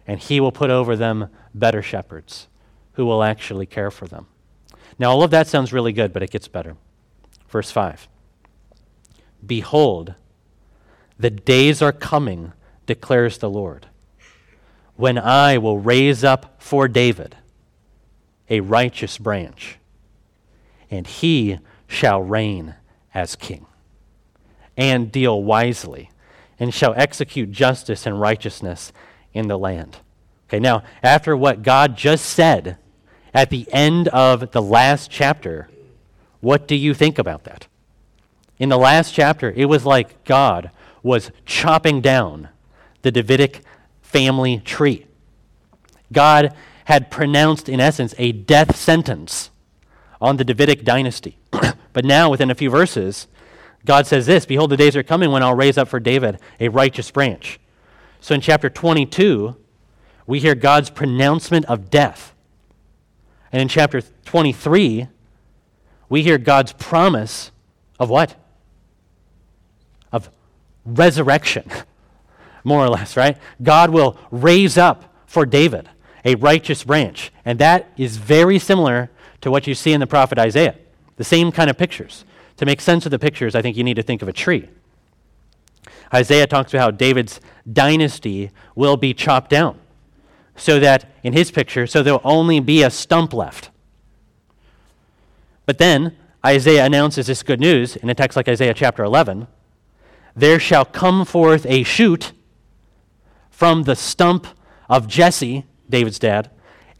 and 0.06 0.20
He 0.20 0.40
will 0.40 0.52
put 0.52 0.70
over 0.70 0.96
them 0.96 1.28
better 1.54 1.82
shepherds 1.82 2.48
who 2.92 3.04
will 3.04 3.22
actually 3.22 3.66
care 3.66 3.90
for 3.90 4.06
them. 4.06 4.26
Now, 4.98 5.10
all 5.10 5.22
of 5.22 5.30
that 5.30 5.46
sounds 5.46 5.72
really 5.72 5.92
good, 5.92 6.12
but 6.12 6.22
it 6.22 6.30
gets 6.30 6.48
better. 6.48 6.76
Verse 7.48 7.70
5 7.70 8.08
Behold, 9.44 10.14
the 11.18 11.30
days 11.30 11.82
are 11.82 11.92
coming, 11.92 12.52
declares 12.86 13.38
the 13.38 13.50
Lord, 13.50 13.86
when 14.96 15.18
I 15.18 15.58
will 15.58 15.78
raise 15.78 16.24
up 16.24 16.62
for 16.62 16.88
David 16.88 17.36
a 18.48 18.60
righteous 18.60 19.18
branch, 19.18 19.78
and 20.90 21.06
he 21.06 21.58
shall 21.86 22.22
reign 22.22 22.74
as 23.12 23.36
king, 23.36 23.66
and 24.76 25.12
deal 25.12 25.42
wisely, 25.42 26.10
and 26.58 26.72
shall 26.72 26.94
execute 26.96 27.50
justice 27.50 28.06
and 28.06 28.20
righteousness 28.20 28.92
in 29.36 29.48
the 29.48 29.58
land. 29.58 29.98
Okay, 30.48 30.60
now, 30.60 30.82
after 31.02 31.36
what 31.36 31.62
God 31.62 31.96
just 31.96 32.24
said 32.26 32.78
at 33.34 33.50
the 33.50 33.66
end 33.72 34.08
of 34.08 34.52
the 34.52 34.62
last 34.62 35.10
chapter, 35.10 35.68
what 36.40 36.66
do 36.66 36.76
you 36.76 36.94
think 36.94 37.18
about 37.18 37.44
that? 37.44 37.66
In 38.58 38.68
the 38.68 38.78
last 38.78 39.12
chapter, 39.12 39.52
it 39.54 39.66
was 39.66 39.84
like 39.84 40.24
God 40.24 40.70
was 41.02 41.30
chopping 41.44 42.00
down 42.00 42.48
the 43.02 43.12
Davidic 43.12 43.62
family 44.00 44.58
tree. 44.58 45.06
God 46.12 46.54
had 46.84 47.10
pronounced, 47.10 47.68
in 47.68 47.80
essence, 47.80 48.14
a 48.16 48.32
death 48.32 48.76
sentence 48.76 49.50
on 50.20 50.36
the 50.36 50.44
Davidic 50.44 50.84
dynasty. 50.84 51.38
but 51.92 52.04
now, 52.04 52.30
within 52.30 52.50
a 52.50 52.54
few 52.54 52.70
verses, 52.70 53.26
God 53.84 54.06
says 54.06 54.26
this 54.26 54.46
Behold, 54.46 54.70
the 54.70 54.76
days 54.76 54.96
are 54.96 55.02
coming 55.02 55.30
when 55.30 55.42
I'll 55.42 55.54
raise 55.54 55.76
up 55.76 55.88
for 55.88 56.00
David 56.00 56.38
a 56.60 56.68
righteous 56.68 57.10
branch. 57.10 57.58
So 58.26 58.34
in 58.34 58.40
chapter 58.40 58.68
22, 58.68 59.54
we 60.26 60.40
hear 60.40 60.56
God's 60.56 60.90
pronouncement 60.90 61.64
of 61.66 61.90
death. 61.90 62.34
And 63.52 63.62
in 63.62 63.68
chapter 63.68 64.02
23, 64.24 65.06
we 66.08 66.22
hear 66.24 66.36
God's 66.36 66.72
promise 66.72 67.52
of 68.00 68.10
what? 68.10 68.34
Of 70.10 70.28
resurrection, 70.84 71.70
more 72.64 72.84
or 72.84 72.88
less, 72.88 73.16
right? 73.16 73.38
God 73.62 73.90
will 73.90 74.18
raise 74.32 74.76
up 74.76 75.14
for 75.26 75.46
David 75.46 75.88
a 76.24 76.34
righteous 76.34 76.82
branch. 76.82 77.30
And 77.44 77.60
that 77.60 77.92
is 77.96 78.16
very 78.16 78.58
similar 78.58 79.08
to 79.42 79.52
what 79.52 79.68
you 79.68 79.74
see 79.76 79.92
in 79.92 80.00
the 80.00 80.06
prophet 80.08 80.36
Isaiah. 80.36 80.74
The 81.16 81.22
same 81.22 81.52
kind 81.52 81.70
of 81.70 81.78
pictures. 81.78 82.24
To 82.56 82.66
make 82.66 82.80
sense 82.80 83.04
of 83.04 83.12
the 83.12 83.20
pictures, 83.20 83.54
I 83.54 83.62
think 83.62 83.76
you 83.76 83.84
need 83.84 83.94
to 83.94 84.02
think 84.02 84.20
of 84.20 84.26
a 84.26 84.32
tree. 84.32 84.68
Isaiah 86.12 86.46
talks 86.46 86.72
about 86.72 86.82
how 86.82 86.90
David's 86.90 87.40
dynasty 87.70 88.50
will 88.74 88.96
be 88.96 89.12
chopped 89.12 89.50
down. 89.50 89.78
So 90.56 90.78
that, 90.80 91.10
in 91.22 91.32
his 91.32 91.50
picture, 91.50 91.86
so 91.86 92.02
there'll 92.02 92.20
only 92.24 92.60
be 92.60 92.82
a 92.82 92.90
stump 92.90 93.34
left. 93.34 93.70
But 95.66 95.78
then, 95.78 96.16
Isaiah 96.44 96.84
announces 96.84 97.26
this 97.26 97.42
good 97.42 97.60
news 97.60 97.96
in 97.96 98.08
a 98.08 98.14
text 98.14 98.36
like 98.36 98.48
Isaiah 98.48 98.72
chapter 98.72 99.04
11 99.04 99.48
There 100.34 100.60
shall 100.60 100.84
come 100.84 101.24
forth 101.24 101.66
a 101.66 101.82
shoot 101.82 102.32
from 103.50 103.82
the 103.82 103.96
stump 103.96 104.46
of 104.88 105.08
Jesse, 105.08 105.64
David's 105.90 106.18
dad, 106.18 106.50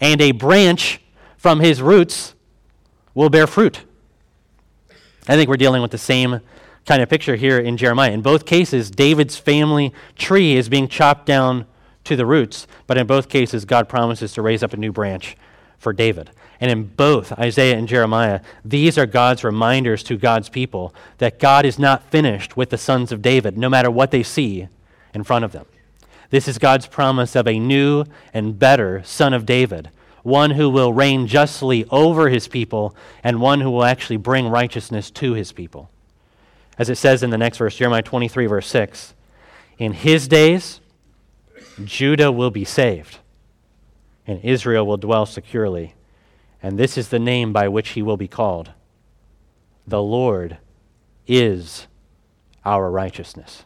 and 0.01 0.21
a 0.21 0.33
branch 0.33 1.01
from 1.37 1.61
his 1.61 1.81
roots 1.81 2.35
will 3.15 3.31
bear 3.31 3.47
fruit. 3.47 3.83
I 5.29 5.37
think 5.37 5.49
we're 5.49 5.57
dealing 5.57 5.83
with 5.83 5.91
the 5.91 5.99
same 5.99 6.41
kind 6.87 7.03
of 7.03 7.09
picture 7.09 7.37
here 7.37 7.59
in 7.59 7.77
Jeremiah. 7.77 8.13
In 8.13 8.23
both 8.23 8.47
cases, 8.47 8.91
David's 8.91 9.37
family 9.37 9.93
tree 10.17 10.57
is 10.57 10.69
being 10.69 10.89
chopped 10.89 11.27
down 11.27 11.67
to 12.05 12.17
the 12.17 12.25
roots, 12.25 12.67
but 12.87 12.97
in 12.97 13.07
both 13.07 13.29
cases, 13.29 13.65
God 13.65 13.89
promises 13.89 14.33
to 14.35 14.43
raise 14.43 14.63
up 14.63 14.73
a 14.73 14.77
new 14.77 14.93
branch 14.93 15.37
for 15.79 15.93
David. 15.93 16.31
And 16.61 16.71
in 16.71 16.85
both 16.85 17.33
Isaiah 17.33 17.77
and 17.77 17.89
Jeremiah, 17.89 18.41
these 18.65 18.97
are 18.97 19.05
God's 19.05 19.45
reminders 19.45 20.03
to 20.05 20.17
God's 20.17 20.49
people 20.49 20.95
that 21.19 21.39
God 21.39 21.67
is 21.67 21.79
not 21.79 22.11
finished 22.11 22.57
with 22.57 22.71
the 22.71 22.79
sons 22.79 23.13
of 23.13 23.21
David, 23.21 23.59
no 23.59 23.69
matter 23.69 23.91
what 23.91 24.13
they 24.13 24.23
see 24.23 24.69
in 25.13 25.25
front 25.25 25.45
of 25.45 25.53
them. 25.53 25.67
This 26.31 26.49
is 26.49 26.59
God's 26.59 26.87
promise 26.87 27.37
of 27.37 27.47
a 27.47 27.59
new 27.59 28.05
and 28.33 28.59
better 28.59 29.03
son 29.05 29.35
of 29.35 29.45
David, 29.45 29.91
one 30.23 30.53
who 30.53 30.71
will 30.71 30.93
reign 30.93 31.27
justly 31.27 31.85
over 31.91 32.29
his 32.29 32.49
people 32.49 32.97
and 33.23 33.41
one 33.41 33.61
who 33.61 33.71
will 33.71 33.85
actually 33.85 34.17
bring 34.17 34.49
righteousness 34.49 35.11
to 35.11 35.35
his 35.35 35.53
people. 35.53 35.91
As 36.79 36.91
it 36.91 36.97
says 36.97 37.23
in 37.23 37.31
the 37.31 37.39
next 37.39 37.59
verse, 37.59 37.77
Jeremiah 37.77 38.03
23, 38.03 38.47
verse 38.47 38.67
6 38.67 39.15
In 39.79 39.93
his 39.93 40.29
days, 40.29 40.81
Judah 41.85 42.33
will 42.33 42.51
be 42.51 42.65
saved, 42.65 43.19
and 44.27 44.43
Israel 44.45 44.87
will 44.87 44.97
dwell 44.97 45.27
securely. 45.27 45.95
And 46.63 46.79
this 46.79 46.99
is 46.99 47.09
the 47.09 47.19
name 47.19 47.53
by 47.53 47.69
which 47.69 47.91
he 47.91 48.03
will 48.03 48.17
be 48.17 48.29
called 48.29 48.73
The 49.87 50.03
Lord 50.03 50.59
is 51.27 51.87
our 52.65 52.91
righteousness. 52.91 53.65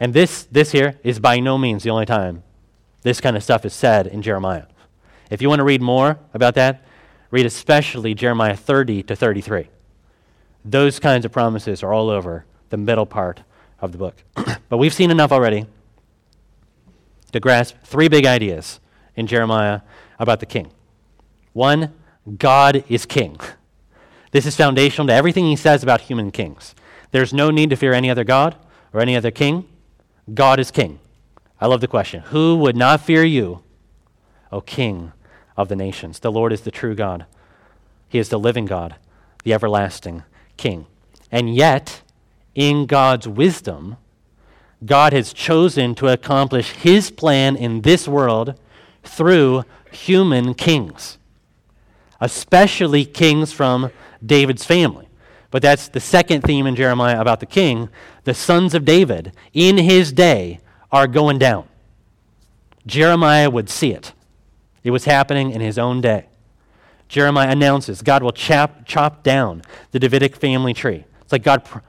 And 0.00 0.14
this, 0.14 0.44
this 0.44 0.72
here 0.72 0.98
is 1.04 1.20
by 1.20 1.38
no 1.38 1.56
means 1.56 1.84
the 1.84 1.90
only 1.90 2.06
time 2.06 2.42
this 3.02 3.20
kind 3.20 3.36
of 3.36 3.42
stuff 3.42 3.64
is 3.64 3.72
said 3.72 4.06
in 4.06 4.22
Jeremiah. 4.22 4.66
If 5.30 5.42
you 5.42 5.48
want 5.48 5.58
to 5.58 5.64
read 5.64 5.82
more 5.82 6.18
about 6.34 6.54
that, 6.54 6.84
read 7.30 7.46
especially 7.46 8.14
Jeremiah 8.14 8.56
30 8.56 9.02
to 9.04 9.16
33. 9.16 9.68
Those 10.64 10.98
kinds 10.98 11.24
of 11.24 11.32
promises 11.32 11.82
are 11.82 11.92
all 11.92 12.08
over 12.08 12.44
the 12.70 12.76
middle 12.76 13.06
part 13.06 13.42
of 13.80 13.92
the 13.92 13.98
book. 13.98 14.22
but 14.68 14.78
we've 14.78 14.94
seen 14.94 15.10
enough 15.10 15.32
already 15.32 15.66
to 17.32 17.40
grasp 17.40 17.76
three 17.84 18.08
big 18.08 18.26
ideas 18.26 18.80
in 19.16 19.26
Jeremiah 19.26 19.80
about 20.18 20.40
the 20.40 20.46
king. 20.46 20.70
One, 21.52 21.92
God 22.38 22.84
is 22.88 23.06
king. 23.06 23.38
This 24.32 24.46
is 24.46 24.56
foundational 24.56 25.08
to 25.08 25.12
everything 25.12 25.44
he 25.44 25.56
says 25.56 25.82
about 25.82 26.00
human 26.00 26.30
kings. 26.30 26.74
There's 27.10 27.34
no 27.34 27.50
need 27.50 27.68
to 27.68 27.76
fear 27.76 27.92
any 27.92 28.08
other 28.08 28.24
God 28.24 28.56
or 28.94 29.00
any 29.00 29.14
other 29.14 29.30
king. 29.30 29.68
God 30.32 30.58
is 30.58 30.70
king. 30.70 31.00
I 31.60 31.66
love 31.66 31.82
the 31.82 31.86
question 31.86 32.22
Who 32.28 32.56
would 32.56 32.74
not 32.74 33.02
fear 33.02 33.24
you, 33.24 33.62
O 34.50 34.62
King 34.62 35.12
of 35.54 35.68
the 35.68 35.76
nations? 35.76 36.18
The 36.18 36.32
Lord 36.32 36.50
is 36.50 36.62
the 36.62 36.70
true 36.70 36.94
God, 36.94 37.26
He 38.08 38.18
is 38.18 38.30
the 38.30 38.38
living 38.38 38.64
God, 38.64 38.96
the 39.44 39.52
everlasting 39.52 40.22
King. 40.62 40.86
And 41.32 41.52
yet, 41.52 42.02
in 42.54 42.86
God's 42.86 43.26
wisdom, 43.26 43.96
God 44.86 45.12
has 45.12 45.32
chosen 45.32 45.96
to 45.96 46.06
accomplish 46.06 46.70
His 46.70 47.10
plan 47.10 47.56
in 47.56 47.80
this 47.80 48.06
world 48.06 48.54
through 49.02 49.64
human 49.90 50.54
kings, 50.54 51.18
especially 52.20 53.04
kings 53.04 53.52
from 53.52 53.90
David's 54.24 54.64
family. 54.64 55.08
But 55.50 55.62
that's 55.62 55.88
the 55.88 56.00
second 56.00 56.42
theme 56.42 56.68
in 56.68 56.76
Jeremiah 56.76 57.20
about 57.20 57.40
the 57.40 57.46
king. 57.46 57.88
The 58.22 58.32
sons 58.32 58.72
of 58.72 58.84
David 58.84 59.32
in 59.52 59.78
his 59.78 60.12
day 60.12 60.60
are 60.92 61.08
going 61.08 61.38
down. 61.38 61.68
Jeremiah 62.86 63.50
would 63.50 63.68
see 63.68 63.92
it. 63.92 64.12
It 64.84 64.92
was 64.92 65.04
happening 65.06 65.50
in 65.50 65.60
his 65.60 65.76
own 65.76 66.00
day. 66.00 66.26
Jeremiah 67.12 67.50
announces 67.50 68.00
God 68.00 68.22
will 68.22 68.32
chop, 68.32 68.86
chop 68.86 69.22
down 69.22 69.60
the 69.90 69.98
Davidic 69.98 70.34
family 70.34 70.72
tree. 70.72 71.04
It's 71.20 71.30
like 71.30 71.42
God 71.42 71.62
pr- 71.62 71.80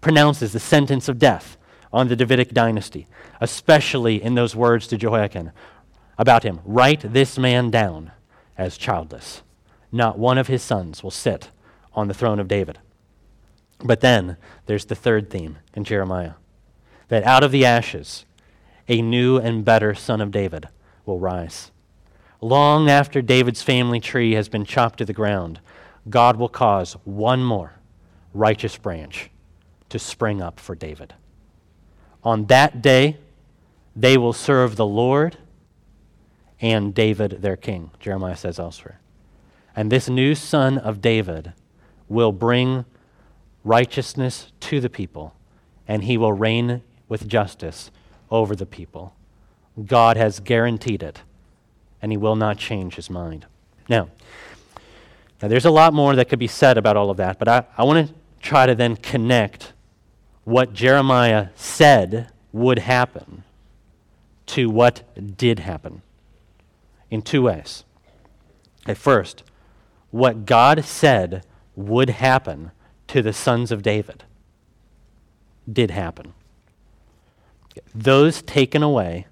pronounces 0.00 0.52
the 0.52 0.60
sentence 0.60 1.08
of 1.08 1.18
death 1.18 1.56
on 1.92 2.06
the 2.06 2.14
Davidic 2.14 2.50
dynasty, 2.54 3.08
especially 3.40 4.22
in 4.22 4.36
those 4.36 4.54
words 4.54 4.86
to 4.86 4.96
Jehoiakim 4.96 5.50
about 6.16 6.44
him 6.44 6.60
Write 6.64 7.12
this 7.12 7.36
man 7.36 7.72
down 7.72 8.12
as 8.56 8.78
childless. 8.78 9.42
Not 9.90 10.16
one 10.16 10.38
of 10.38 10.46
his 10.46 10.62
sons 10.62 11.02
will 11.02 11.10
sit 11.10 11.50
on 11.94 12.06
the 12.06 12.14
throne 12.14 12.38
of 12.38 12.46
David. 12.46 12.78
But 13.82 14.00
then 14.00 14.36
there's 14.66 14.84
the 14.84 14.94
third 14.94 15.28
theme 15.28 15.58
in 15.74 15.82
Jeremiah 15.82 16.34
that 17.08 17.24
out 17.24 17.42
of 17.42 17.50
the 17.50 17.66
ashes, 17.66 18.26
a 18.86 19.02
new 19.02 19.38
and 19.38 19.64
better 19.64 19.92
son 19.92 20.20
of 20.20 20.30
David 20.30 20.68
will 21.04 21.18
rise. 21.18 21.71
Long 22.42 22.90
after 22.90 23.22
David's 23.22 23.62
family 23.62 24.00
tree 24.00 24.32
has 24.32 24.48
been 24.48 24.64
chopped 24.64 24.98
to 24.98 25.04
the 25.04 25.12
ground, 25.12 25.60
God 26.10 26.36
will 26.36 26.48
cause 26.48 26.94
one 27.04 27.44
more 27.44 27.74
righteous 28.34 28.76
branch 28.76 29.30
to 29.90 29.98
spring 30.00 30.42
up 30.42 30.58
for 30.58 30.74
David. 30.74 31.14
On 32.24 32.46
that 32.46 32.82
day, 32.82 33.16
they 33.94 34.18
will 34.18 34.32
serve 34.32 34.74
the 34.74 34.86
Lord 34.86 35.36
and 36.60 36.92
David 36.92 37.42
their 37.42 37.56
king, 37.56 37.92
Jeremiah 38.00 38.36
says 38.36 38.58
elsewhere. 38.58 38.98
And 39.76 39.92
this 39.92 40.08
new 40.08 40.34
son 40.34 40.78
of 40.78 41.00
David 41.00 41.52
will 42.08 42.32
bring 42.32 42.84
righteousness 43.62 44.50
to 44.60 44.80
the 44.80 44.90
people, 44.90 45.36
and 45.86 46.02
he 46.02 46.18
will 46.18 46.32
reign 46.32 46.82
with 47.08 47.28
justice 47.28 47.92
over 48.32 48.56
the 48.56 48.66
people. 48.66 49.14
God 49.86 50.16
has 50.16 50.40
guaranteed 50.40 51.04
it, 51.04 51.22
and 52.02 52.12
he 52.12 52.18
will 52.18 52.36
not 52.36 52.58
change 52.58 52.96
his 52.96 53.08
mind. 53.08 53.46
Now, 53.88 54.08
now 55.40 55.48
there's 55.48 55.64
a 55.64 55.70
lot 55.70 55.94
more 55.94 56.14
that 56.16 56.28
could 56.28 56.38
be 56.38 56.48
said 56.48 56.76
about 56.76 56.96
all 56.96 57.08
of 57.08 57.16
that, 57.16 57.38
but 57.38 57.48
I, 57.48 57.64
I 57.78 57.84
want 57.84 58.08
to 58.08 58.14
try 58.40 58.66
to 58.66 58.74
then 58.74 58.96
connect 58.96 59.72
what 60.44 60.72
Jeremiah 60.72 61.48
said 61.54 62.30
would 62.52 62.80
happen 62.80 63.44
to 64.46 64.68
what 64.68 65.36
did 65.36 65.60
happen 65.60 66.02
in 67.10 67.22
two 67.22 67.42
ways. 67.42 67.84
At 68.86 68.98
first, 68.98 69.44
what 70.10 70.44
God 70.44 70.84
said 70.84 71.44
would 71.76 72.10
happen 72.10 72.72
to 73.08 73.22
the 73.22 73.32
sons 73.32 73.70
of 73.70 73.82
David 73.82 74.24
did 75.70 75.90
happen. 75.90 76.34
Those 77.94 78.42
taken 78.42 78.82
away 78.82 79.26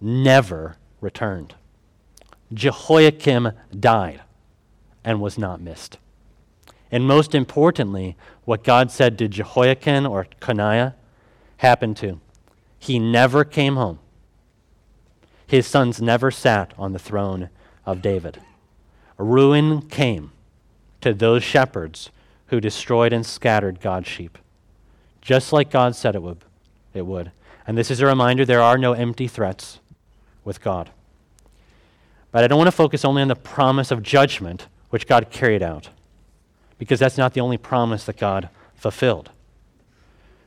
never 0.00 0.76
returned. 1.00 1.54
Jehoiakim 2.52 3.52
died 3.78 4.22
and 5.04 5.20
was 5.20 5.38
not 5.38 5.60
missed. 5.60 5.98
And 6.90 7.06
most 7.06 7.34
importantly, 7.34 8.16
what 8.44 8.62
God 8.64 8.90
said 8.90 9.18
to 9.18 9.28
Jehoiakim 9.28 10.06
or 10.06 10.26
Coniah 10.40 10.94
happened 11.58 11.96
to. 11.98 12.20
He 12.78 12.98
never 12.98 13.44
came 13.44 13.76
home. 13.76 13.98
His 15.46 15.66
sons 15.66 16.00
never 16.00 16.30
sat 16.30 16.72
on 16.78 16.92
the 16.92 16.98
throne 16.98 17.50
of 17.86 18.02
David. 18.02 18.40
Ruin 19.16 19.82
came 19.82 20.32
to 21.00 21.14
those 21.14 21.42
shepherds 21.42 22.10
who 22.46 22.60
destroyed 22.60 23.12
and 23.12 23.24
scattered 23.24 23.80
God's 23.80 24.08
sheep, 24.08 24.38
just 25.20 25.52
like 25.52 25.70
God 25.70 25.94
said 25.96 26.14
it 26.14 26.22
would. 26.22 26.44
It 26.92 27.06
would. 27.06 27.32
And 27.66 27.76
this 27.76 27.90
is 27.90 28.00
a 28.00 28.06
reminder 28.06 28.44
there 28.44 28.62
are 28.62 28.78
no 28.78 28.92
empty 28.92 29.28
threats 29.28 29.80
with 30.44 30.60
God. 30.60 30.90
But 32.34 32.42
I 32.42 32.48
don't 32.48 32.58
want 32.58 32.66
to 32.66 32.72
focus 32.72 33.04
only 33.04 33.22
on 33.22 33.28
the 33.28 33.36
promise 33.36 33.92
of 33.92 34.02
judgment, 34.02 34.66
which 34.90 35.06
God 35.06 35.30
carried 35.30 35.62
out, 35.62 35.90
because 36.78 36.98
that's 36.98 37.16
not 37.16 37.32
the 37.32 37.40
only 37.40 37.56
promise 37.56 38.02
that 38.06 38.16
God 38.16 38.48
fulfilled. 38.74 39.30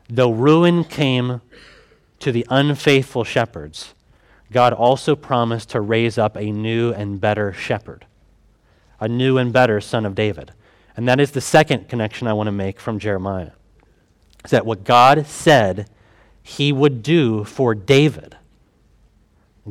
Though 0.10 0.32
ruin 0.32 0.84
came 0.84 1.39
to 2.19 2.34
the 2.34 2.45
unfaithful 2.50 3.23
shepherds, 3.23 3.93
God 4.52 4.73
also 4.73 5.15
promised 5.15 5.69
to 5.69 5.80
raise 5.80 6.17
up 6.17 6.36
a 6.36 6.52
new 6.52 6.91
and 6.91 7.21
better 7.21 7.54
shepherd, 7.54 8.06
a 9.00 9.08
new 9.08 9.38
and 9.38 9.54
better 9.54 9.80
son 9.80 10.06
of 10.06 10.13
David. 10.13 10.52
And 10.97 11.08
that 11.08 11.21
is 11.21 11.32
the 11.32 11.39
second 11.39 11.88
connection 11.88 12.28
I 12.28 12.34
want 12.34 12.47
to 12.47 12.52
make 12.52 12.82
from 12.82 13.00
Jeremiah. 13.00 13.52
Is 14.43 14.52
that 14.52 14.65
what 14.65 14.84
God 14.84 15.26
said 15.26 15.89
he 16.43 16.73
would 16.73 17.02
do 17.02 17.45
for 17.45 17.73
David, 17.73 18.36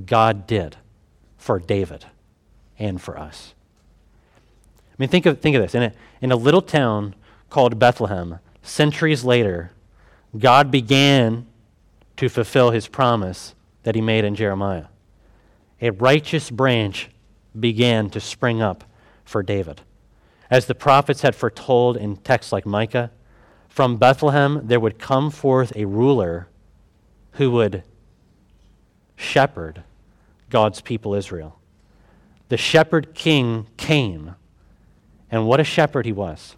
God 0.06 0.46
did 0.46 0.78
for 1.46 1.60
David 1.60 2.04
and 2.76 3.00
for 3.00 3.16
us. 3.16 3.54
I 4.90 4.94
mean, 4.98 5.08
think 5.08 5.26
of, 5.26 5.40
think 5.40 5.54
of 5.54 5.62
this. 5.62 5.76
In 5.76 5.84
a, 5.84 5.92
in 6.20 6.32
a 6.32 6.36
little 6.36 6.60
town 6.60 7.14
called 7.50 7.78
Bethlehem, 7.78 8.40
centuries 8.62 9.22
later, 9.22 9.70
God 10.36 10.72
began 10.72 11.46
to 12.16 12.28
fulfill 12.28 12.72
his 12.72 12.88
promise 12.88 13.54
that 13.84 13.94
he 13.94 14.00
made 14.00 14.24
in 14.24 14.34
Jeremiah. 14.34 14.86
A 15.80 15.90
righteous 15.90 16.50
branch 16.50 17.10
began 17.58 18.10
to 18.10 18.18
spring 18.18 18.60
up 18.60 18.82
for 19.24 19.44
David. 19.44 19.82
As 20.50 20.66
the 20.66 20.74
prophets 20.74 21.22
had 21.22 21.36
foretold 21.36 21.96
in 21.96 22.16
texts 22.16 22.50
like 22.50 22.66
Micah, 22.66 23.12
from 23.68 23.98
Bethlehem 23.98 24.62
there 24.64 24.80
would 24.80 24.98
come 24.98 25.30
forth 25.30 25.72
a 25.76 25.84
ruler 25.84 26.48
who 27.32 27.52
would 27.52 27.84
shepherd 29.14 29.84
God's 30.50 30.80
people 30.80 31.14
Israel. 31.14 31.58
The 32.48 32.56
shepherd 32.56 33.14
king 33.14 33.66
came, 33.76 34.34
and 35.30 35.46
what 35.46 35.60
a 35.60 35.64
shepherd 35.64 36.06
he 36.06 36.12
was. 36.12 36.56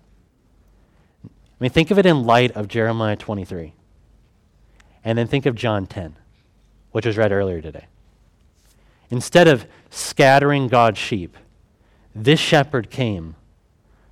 I 1.24 1.28
mean, 1.58 1.70
think 1.70 1.90
of 1.90 1.98
it 1.98 2.06
in 2.06 2.24
light 2.24 2.52
of 2.52 2.68
Jeremiah 2.68 3.16
23. 3.16 3.72
And 5.04 5.16
then 5.16 5.26
think 5.26 5.46
of 5.46 5.54
John 5.54 5.86
10 5.86 6.16
which 6.92 7.06
was 7.06 7.16
read 7.16 7.32
earlier 7.32 7.60
today. 7.60 7.86
Instead 9.10 9.48
of 9.48 9.66
scattering 9.90 10.68
God's 10.68 10.98
sheep, 10.98 11.36
this 12.14 12.40
shepherd 12.40 12.90
came 12.90 13.36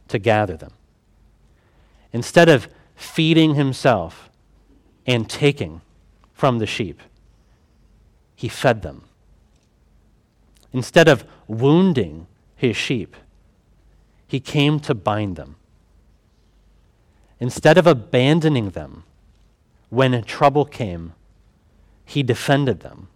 to 0.09 0.19
gather 0.19 0.57
them. 0.57 0.73
Instead 2.13 2.49
of 2.49 2.69
feeding 2.95 3.55
himself 3.55 4.31
and 5.07 5.29
taking 5.29 5.81
from 6.33 6.59
the 6.59 6.67
sheep, 6.67 7.01
he 8.35 8.49
fed 8.49 8.83
them. 8.83 9.06
Instead 10.77 11.09
of 11.09 11.25
wounding 11.49 12.27
his 12.55 12.77
sheep, 12.77 13.17
he 14.27 14.39
came 14.39 14.79
to 14.79 14.95
bind 14.95 15.35
them. 15.35 15.57
Instead 17.41 17.79
of 17.79 17.87
abandoning 17.87 18.69
them 18.69 19.03
when 19.89 20.23
trouble 20.23 20.67
came, 20.67 21.15
he 22.05 22.23
defended 22.23 22.81
them. 22.81 23.09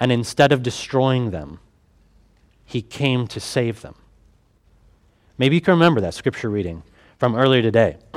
And 0.00 0.10
instead 0.10 0.50
of 0.50 0.64
destroying 0.64 1.30
them, 1.30 1.60
he 2.64 2.82
came 2.82 3.28
to 3.28 3.38
save 3.38 3.82
them. 3.82 3.94
Maybe 5.38 5.54
you 5.54 5.60
can 5.60 5.74
remember 5.74 6.00
that 6.00 6.14
scripture 6.14 6.50
reading 6.50 6.82
from 7.20 7.36
earlier 7.36 7.62
today. 7.62 7.98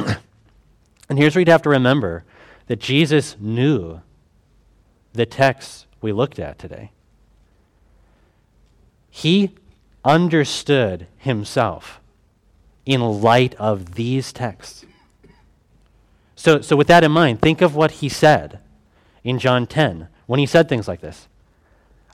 and 1.09 1.19
here's 1.19 1.35
where 1.35 1.41
you'd 1.41 1.47
have 1.47 1.61
to 1.61 1.69
remember 1.69 2.23
that 2.65 2.79
Jesus 2.79 3.35
knew 3.39 4.01
the 5.13 5.27
text 5.27 5.85
we 6.01 6.11
looked 6.11 6.39
at 6.39 6.57
today. 6.57 6.89
He 9.19 9.51
understood 10.05 11.07
himself 11.17 11.99
in 12.85 13.01
light 13.01 13.53
of 13.55 13.95
these 13.95 14.31
texts. 14.31 14.85
So, 16.37 16.61
so, 16.61 16.77
with 16.77 16.87
that 16.87 17.03
in 17.03 17.11
mind, 17.11 17.41
think 17.41 17.59
of 17.59 17.75
what 17.75 17.91
he 17.99 18.07
said 18.07 18.59
in 19.25 19.37
John 19.37 19.67
10 19.67 20.07
when 20.25 20.39
he 20.39 20.45
said 20.45 20.69
things 20.69 20.87
like 20.87 21.01
this 21.01 21.27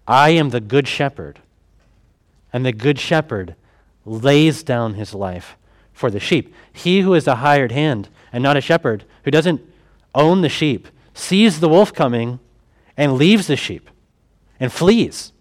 I 0.07 0.31
am 0.31 0.49
the 0.49 0.59
good 0.59 0.87
shepherd, 0.87 1.37
and 2.51 2.65
the 2.65 2.73
good 2.73 2.97
shepherd 2.97 3.53
lays 4.03 4.63
down 4.63 4.95
his 4.95 5.13
life 5.13 5.57
for 5.93 6.09
the 6.09 6.19
sheep. 6.19 6.55
He 6.73 7.01
who 7.01 7.13
is 7.13 7.27
a 7.27 7.35
hired 7.35 7.71
hand 7.71 8.09
and 8.33 8.41
not 8.41 8.57
a 8.57 8.61
shepherd, 8.61 9.03
who 9.25 9.29
doesn't 9.29 9.61
own 10.15 10.41
the 10.41 10.49
sheep, 10.49 10.87
sees 11.13 11.59
the 11.59 11.69
wolf 11.69 11.93
coming 11.93 12.39
and 12.97 13.13
leaves 13.13 13.45
the 13.45 13.55
sheep 13.55 13.91
and 14.59 14.73
flees. 14.73 15.33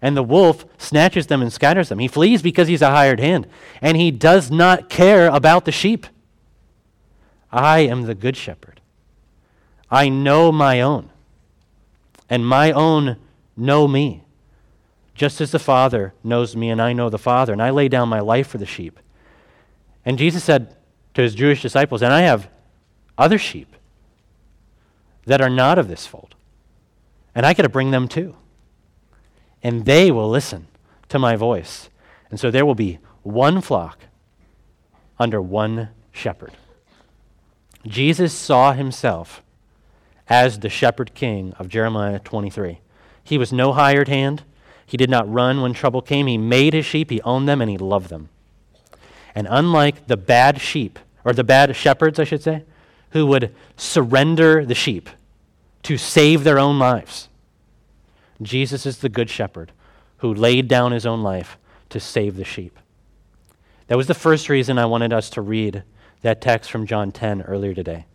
And 0.00 0.16
the 0.16 0.22
wolf 0.22 0.64
snatches 0.78 1.26
them 1.26 1.42
and 1.42 1.52
scatters 1.52 1.88
them. 1.88 1.98
He 1.98 2.08
flees 2.08 2.40
because 2.40 2.68
he's 2.68 2.82
a 2.82 2.90
hired 2.90 3.18
hand, 3.18 3.48
and 3.82 3.96
he 3.96 4.10
does 4.10 4.50
not 4.50 4.88
care 4.88 5.28
about 5.28 5.64
the 5.64 5.72
sheep. 5.72 6.06
I 7.50 7.80
am 7.80 8.02
the 8.02 8.14
good 8.14 8.36
shepherd. 8.36 8.80
I 9.90 10.08
know 10.08 10.52
my 10.52 10.80
own, 10.80 11.10
and 12.28 12.46
my 12.46 12.72
own 12.72 13.16
know 13.56 13.88
me, 13.88 14.22
just 15.14 15.40
as 15.40 15.50
the 15.50 15.58
Father 15.58 16.14
knows 16.22 16.54
me, 16.54 16.70
and 16.70 16.80
I 16.80 16.92
know 16.92 17.10
the 17.10 17.18
Father, 17.18 17.52
and 17.52 17.62
I 17.62 17.70
lay 17.70 17.88
down 17.88 18.08
my 18.08 18.20
life 18.20 18.46
for 18.46 18.58
the 18.58 18.66
sheep. 18.66 19.00
And 20.04 20.18
Jesus 20.18 20.44
said 20.44 20.76
to 21.14 21.22
his 21.22 21.34
Jewish 21.34 21.60
disciples, 21.60 22.02
And 22.02 22.12
I 22.12 22.20
have 22.20 22.48
other 23.16 23.38
sheep 23.38 23.74
that 25.24 25.40
are 25.40 25.50
not 25.50 25.78
of 25.78 25.88
this 25.88 26.06
fold, 26.06 26.34
and 27.34 27.44
I 27.44 27.54
got 27.54 27.64
to 27.64 27.68
bring 27.68 27.90
them 27.90 28.06
too. 28.06 28.36
And 29.62 29.84
they 29.84 30.10
will 30.10 30.28
listen 30.28 30.68
to 31.08 31.18
my 31.18 31.36
voice. 31.36 31.90
And 32.30 32.38
so 32.38 32.50
there 32.50 32.66
will 32.66 32.74
be 32.74 32.98
one 33.22 33.60
flock 33.60 34.00
under 35.18 35.40
one 35.40 35.90
shepherd. 36.12 36.52
Jesus 37.86 38.32
saw 38.32 38.72
himself 38.72 39.42
as 40.28 40.60
the 40.60 40.68
shepherd 40.68 41.14
king 41.14 41.52
of 41.58 41.68
Jeremiah 41.68 42.18
23. 42.18 42.80
He 43.24 43.38
was 43.38 43.52
no 43.52 43.72
hired 43.72 44.08
hand. 44.08 44.42
He 44.84 44.96
did 44.96 45.10
not 45.10 45.30
run 45.30 45.60
when 45.60 45.72
trouble 45.72 46.02
came. 46.02 46.26
He 46.26 46.38
made 46.38 46.74
his 46.74 46.86
sheep, 46.86 47.10
he 47.10 47.20
owned 47.22 47.48
them, 47.48 47.60
and 47.60 47.70
he 47.70 47.78
loved 47.78 48.10
them. 48.10 48.28
And 49.34 49.46
unlike 49.50 50.06
the 50.06 50.16
bad 50.16 50.60
sheep, 50.60 50.98
or 51.24 51.32
the 51.32 51.44
bad 51.44 51.74
shepherds, 51.76 52.18
I 52.18 52.24
should 52.24 52.42
say, 52.42 52.64
who 53.10 53.26
would 53.26 53.54
surrender 53.76 54.64
the 54.64 54.74
sheep 54.74 55.10
to 55.84 55.96
save 55.96 56.44
their 56.44 56.58
own 56.58 56.78
lives, 56.78 57.28
Jesus 58.40 58.86
is 58.86 58.98
the 58.98 59.08
good 59.08 59.30
shepherd 59.30 59.72
who 60.18 60.32
laid 60.32 60.68
down 60.68 60.92
his 60.92 61.06
own 61.06 61.22
life 61.22 61.58
to 61.90 62.00
save 62.00 62.36
the 62.36 62.44
sheep. 62.44 62.78
That 63.86 63.96
was 63.96 64.06
the 64.06 64.14
first 64.14 64.48
reason 64.48 64.78
I 64.78 64.86
wanted 64.86 65.12
us 65.12 65.30
to 65.30 65.40
read 65.40 65.82
that 66.22 66.40
text 66.40 66.70
from 66.70 66.86
John 66.86 67.10
10 67.10 67.42
earlier 67.42 67.74
today. 67.74 68.06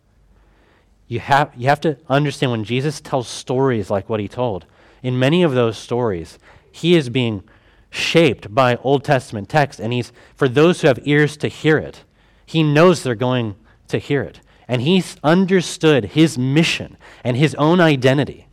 You 1.07 1.19
have, 1.19 1.51
you 1.55 1.67
have 1.67 1.81
to 1.81 1.97
understand 2.07 2.51
when 2.51 2.63
Jesus 2.63 3.01
tells 3.01 3.27
stories 3.27 3.89
like 3.89 4.09
what 4.09 4.19
he 4.19 4.27
told, 4.27 4.65
in 5.01 5.19
many 5.19 5.43
of 5.43 5.53
those 5.53 5.77
stories, 5.77 6.39
he 6.71 6.95
is 6.95 7.09
being 7.09 7.43
shaped 7.89 8.53
by 8.53 8.77
Old 8.77 9.03
Testament 9.03 9.49
text, 9.49 9.79
and 9.79 9.93
he's, 9.93 10.12
for 10.36 10.47
those 10.47 10.81
who 10.81 10.88
have 10.88 10.99
ears 11.03 11.38
to 11.38 11.47
hear 11.47 11.77
it, 11.77 12.03
he 12.45 12.63
knows 12.63 13.03
they're 13.03 13.15
going 13.15 13.55
to 13.88 13.97
hear 13.97 14.21
it. 14.21 14.39
And 14.67 14.81
he's 14.81 15.17
understood 15.23 16.05
his 16.05 16.38
mission 16.38 16.97
and 17.23 17.36
his 17.36 17.53
own 17.55 17.79
identity 17.79 18.47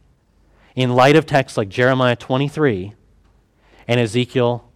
in 0.74 0.94
light 0.94 1.16
of 1.16 1.26
texts 1.26 1.56
like 1.56 1.68
Jeremiah 1.68 2.16
23 2.16 2.94
and 3.88 4.00
Ezekiel 4.00 4.70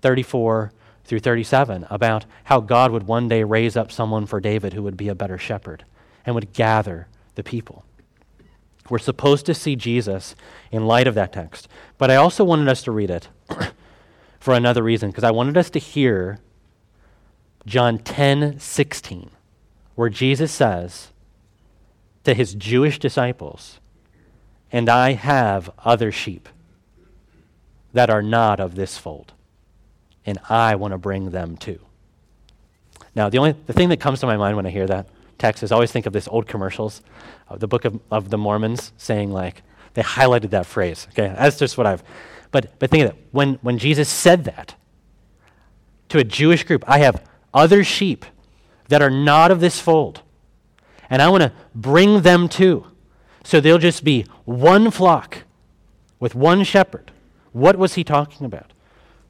34 0.00 0.72
through 1.04 1.20
37 1.20 1.86
about 1.90 2.26
how 2.44 2.60
God 2.60 2.90
would 2.90 3.04
one 3.04 3.28
day 3.28 3.44
raise 3.44 3.76
up 3.76 3.90
someone 3.90 4.26
for 4.26 4.40
David 4.40 4.72
who 4.72 4.82
would 4.82 4.96
be 4.96 5.08
a 5.08 5.14
better 5.14 5.38
shepherd 5.38 5.84
and 6.24 6.34
would 6.34 6.52
gather 6.52 7.08
the 7.34 7.42
people. 7.42 7.84
We're 8.90 8.98
supposed 8.98 9.46
to 9.46 9.54
see 9.54 9.76
Jesus 9.76 10.34
in 10.70 10.86
light 10.86 11.06
of 11.06 11.14
that 11.14 11.32
text. 11.32 11.68
But 11.98 12.10
I 12.10 12.16
also 12.16 12.44
wanted 12.44 12.68
us 12.68 12.82
to 12.84 12.92
read 12.92 13.10
it 13.10 13.28
for 14.40 14.54
another 14.54 14.82
reason, 14.82 15.10
because 15.10 15.24
I 15.24 15.30
wanted 15.30 15.56
us 15.56 15.70
to 15.70 15.78
hear 15.78 16.38
John 17.64 17.98
10 17.98 18.58
16, 18.58 19.30
where 19.94 20.08
Jesus 20.08 20.52
says 20.52 21.12
to 22.24 22.34
his 22.34 22.54
Jewish 22.54 22.98
disciples, 22.98 23.78
And 24.72 24.88
I 24.88 25.12
have 25.12 25.70
other 25.84 26.10
sheep 26.10 26.48
that 27.92 28.08
are 28.10 28.22
not 28.22 28.58
of 28.58 28.74
this 28.74 28.96
fold, 28.96 29.34
and 30.24 30.38
I 30.48 30.74
want 30.76 30.92
to 30.92 30.98
bring 30.98 31.30
them 31.30 31.56
too. 31.56 31.78
Now, 33.14 33.28
the 33.28 33.38
only 33.38 33.54
the 33.66 33.74
thing 33.74 33.90
that 33.90 34.00
comes 34.00 34.20
to 34.20 34.26
my 34.26 34.38
mind 34.38 34.56
when 34.56 34.64
I 34.64 34.70
hear 34.70 34.86
that 34.86 35.08
text 35.36 35.62
is 35.62 35.70
always 35.70 35.92
think 35.92 36.06
of 36.06 36.12
this 36.14 36.26
old 36.26 36.46
commercials 36.46 37.02
the 37.54 37.68
Book 37.68 37.84
of, 37.84 38.00
of 38.10 38.30
the 38.30 38.38
Mormons 38.38 38.92
saying 38.96 39.30
like 39.30 39.62
they 39.92 40.02
highlighted 40.02 40.50
that 40.50 40.64
phrase. 40.64 41.06
Okay, 41.10 41.34
that's 41.36 41.58
just 41.58 41.76
what 41.76 41.86
I've 41.86 42.02
but, 42.52 42.78
but 42.78 42.90
think 42.90 43.04
of 43.04 43.10
it. 43.10 43.26
When, 43.32 43.54
when 43.62 43.78
Jesus 43.78 44.08
said 44.08 44.44
that 44.44 44.76
to 46.10 46.18
a 46.18 46.24
Jewish 46.24 46.62
group, 46.62 46.84
I 46.86 46.98
have 46.98 47.26
other 47.52 47.82
sheep 47.82 48.24
that 48.88 49.02
are 49.02 49.10
not 49.10 49.50
of 49.50 49.58
this 49.58 49.80
fold, 49.80 50.20
and 51.10 51.20
I 51.20 51.30
want 51.30 51.42
to 51.42 51.52
bring 51.74 52.20
them 52.20 52.48
too. 52.48 52.86
So 53.44 53.60
they'll 53.60 53.78
just 53.78 54.04
be 54.04 54.26
one 54.44 54.90
flock 54.90 55.44
with 56.20 56.34
one 56.34 56.64
shepherd. 56.64 57.10
What 57.52 57.76
was 57.76 57.94
he 57.94 58.04
talking 58.04 58.46
about? 58.46 58.72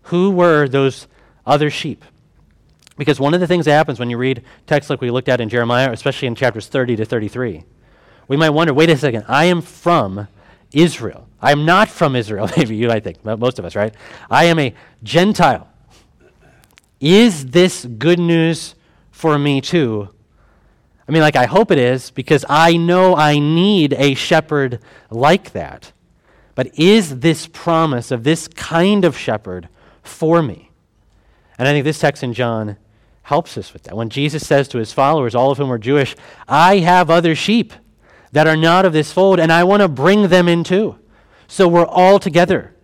Who 0.05 0.31
were 0.31 0.69
those 0.69 1.07
other 1.47 1.71
sheep? 1.71 2.05
Because 2.99 3.19
one 3.19 3.35
of 3.35 3.41
the 3.41 3.47
things 3.47 3.65
that 3.65 3.73
happens 3.73 3.99
when 3.99 4.11
you 4.11 4.19
read 4.19 4.43
texts 4.67 4.91
like 4.91 5.01
we 5.01 5.11
looked 5.11 5.29
at 5.29 5.41
in 5.41 5.49
Jeremiah, 5.49 5.91
especially 5.91 6.29
in 6.29 6.35
chapters 6.35 6.69
30 6.69 6.97
to 6.97 7.05
33, 7.05 7.65
we 8.29 8.37
might 8.37 8.51
wonder 8.51 8.75
wait 8.75 8.91
a 8.91 8.97
second, 8.97 9.25
I 9.29 9.47
am 9.47 9.63
from 9.63 10.29
Israel. 10.73 11.27
I 11.41 11.53
am 11.53 11.65
not 11.65 11.89
from 11.89 12.15
Israel. 12.15 12.49
Maybe 12.57 12.77
you, 12.77 12.91
I 12.91 13.01
think, 13.01 13.25
most 13.25 13.59
of 13.59 13.65
us, 13.65 13.75
right? 13.75 13.95
I 14.31 14.45
am 14.45 14.59
a 14.59 14.75
Gentile. 15.03 15.69
Is 17.01 17.47
this 17.47 17.85
good 17.85 18.21
news 18.21 18.75
for 19.11 19.39
me 19.39 19.61
too? 19.61 20.11
I 21.09 21.13
mean, 21.13 21.23
like, 21.23 21.37
I 21.37 21.47
hope 21.47 21.71
it 21.71 21.79
is 21.79 22.11
because 22.11 22.45
I 22.49 22.77
know 22.77 23.17
I 23.17 23.39
need 23.39 23.93
a 23.95 24.15
shepherd 24.15 24.81
like 25.11 25.53
that. 25.53 25.93
But 26.55 26.79
is 26.79 27.21
this 27.21 27.47
promise 27.47 28.11
of 28.11 28.25
this 28.25 28.47
kind 28.49 29.05
of 29.05 29.17
shepherd 29.17 29.69
for 30.03 30.43
me? 30.43 30.71
And 31.59 31.67
I 31.67 31.73
think 31.73 31.85
this 31.85 31.99
text 31.99 32.23
in 32.23 32.35
John 32.35 32.77
helps 33.23 33.57
us 33.57 33.73
with 33.73 33.85
that. 33.85 33.97
When 33.97 34.11
Jesus 34.11 34.47
says 34.47 34.69
to 34.69 34.79
his 34.79 34.93
followers, 34.93 35.35
all 35.35 35.51
of 35.51 35.59
whom 35.59 35.73
are 35.73 35.79
Jewish, 35.79 36.15
I 36.49 36.79
have 36.79 37.11
other 37.11 37.35
sheep 37.35 37.73
that 38.33 38.47
are 38.47 38.57
not 38.57 38.85
of 38.85 38.93
this 38.93 39.13
fold, 39.13 39.39
and 39.39 39.53
I 39.53 39.65
want 39.65 39.81
to 39.81 39.89
bring 39.89 40.29
them 40.29 40.49
in 40.49 40.65
too. 40.65 40.99
So 41.47 41.69
we're 41.69 41.87
all 41.87 42.19
together 42.19 42.75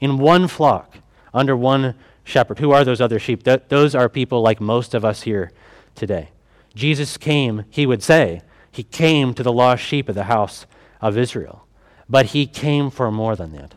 in 0.00 0.18
one 0.18 0.48
flock 0.48 0.98
under 1.32 1.56
one 1.56 1.94
shepherd. 2.24 2.58
Who 2.58 2.72
are 2.72 2.84
those 2.84 3.00
other 3.00 3.18
sheep? 3.18 3.44
Th- 3.44 3.62
those 3.68 3.94
are 3.94 4.08
people 4.08 4.42
like 4.42 4.60
most 4.60 4.94
of 4.94 5.04
us 5.04 5.22
here 5.22 5.52
today. 5.94 6.30
Jesus 6.74 7.16
came, 7.16 7.64
he 7.70 7.86
would 7.86 8.02
say, 8.02 8.42
he 8.70 8.82
came 8.82 9.34
to 9.34 9.42
the 9.42 9.52
lost 9.52 9.82
sheep 9.82 10.08
of 10.08 10.14
the 10.14 10.24
house 10.24 10.66
of 11.00 11.18
Israel. 11.18 11.66
But 12.08 12.26
he 12.26 12.46
came 12.46 12.90
for 12.90 13.10
more 13.10 13.36
than 13.36 13.52
that. 13.52 13.74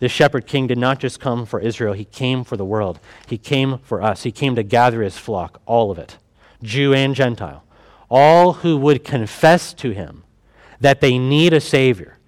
This 0.00 0.12
shepherd 0.12 0.46
king 0.46 0.66
did 0.68 0.78
not 0.78 1.00
just 1.00 1.20
come 1.20 1.44
for 1.44 1.60
Israel, 1.60 1.92
he 1.92 2.04
came 2.04 2.44
for 2.44 2.56
the 2.56 2.64
world. 2.64 3.00
He 3.26 3.38
came 3.38 3.78
for 3.78 4.00
us. 4.00 4.22
He 4.22 4.30
came 4.30 4.54
to 4.54 4.62
gather 4.62 5.02
his 5.02 5.18
flock, 5.18 5.60
all 5.66 5.90
of 5.90 5.98
it, 5.98 6.18
Jew 6.62 6.94
and 6.94 7.14
Gentile, 7.14 7.64
all 8.08 8.54
who 8.54 8.76
would 8.76 9.04
confess 9.04 9.72
to 9.74 9.90
him 9.90 10.24
that 10.80 11.00
they 11.00 11.18
need 11.18 11.52
a 11.52 11.60
Savior, 11.60 12.18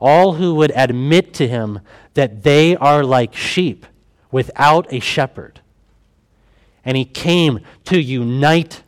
all 0.00 0.34
who 0.34 0.54
would 0.56 0.72
admit 0.74 1.32
to 1.34 1.46
him 1.46 1.80
that 2.14 2.42
they 2.42 2.76
are 2.76 3.04
like 3.04 3.34
sheep 3.34 3.86
without 4.32 4.92
a 4.92 4.98
shepherd. 4.98 5.60
And 6.84 6.96
he 6.96 7.04
came 7.04 7.60
to 7.84 8.00
unite 8.00 8.82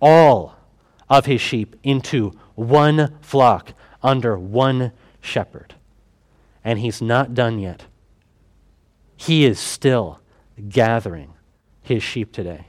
all 0.00 0.56
of 1.08 1.26
his 1.26 1.40
sheep 1.40 1.76
into 1.82 2.32
one 2.54 3.16
flock 3.20 3.72
under 4.02 4.38
one 4.38 4.92
shepherd. 5.20 5.74
And 6.64 6.78
he's 6.78 7.00
not 7.00 7.34
done 7.34 7.58
yet. 7.58 7.86
He 9.16 9.44
is 9.44 9.58
still 9.58 10.20
gathering 10.68 11.32
his 11.82 12.02
sheep 12.02 12.32
today, 12.32 12.66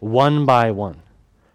one 0.00 0.44
by 0.44 0.70
one, 0.70 1.02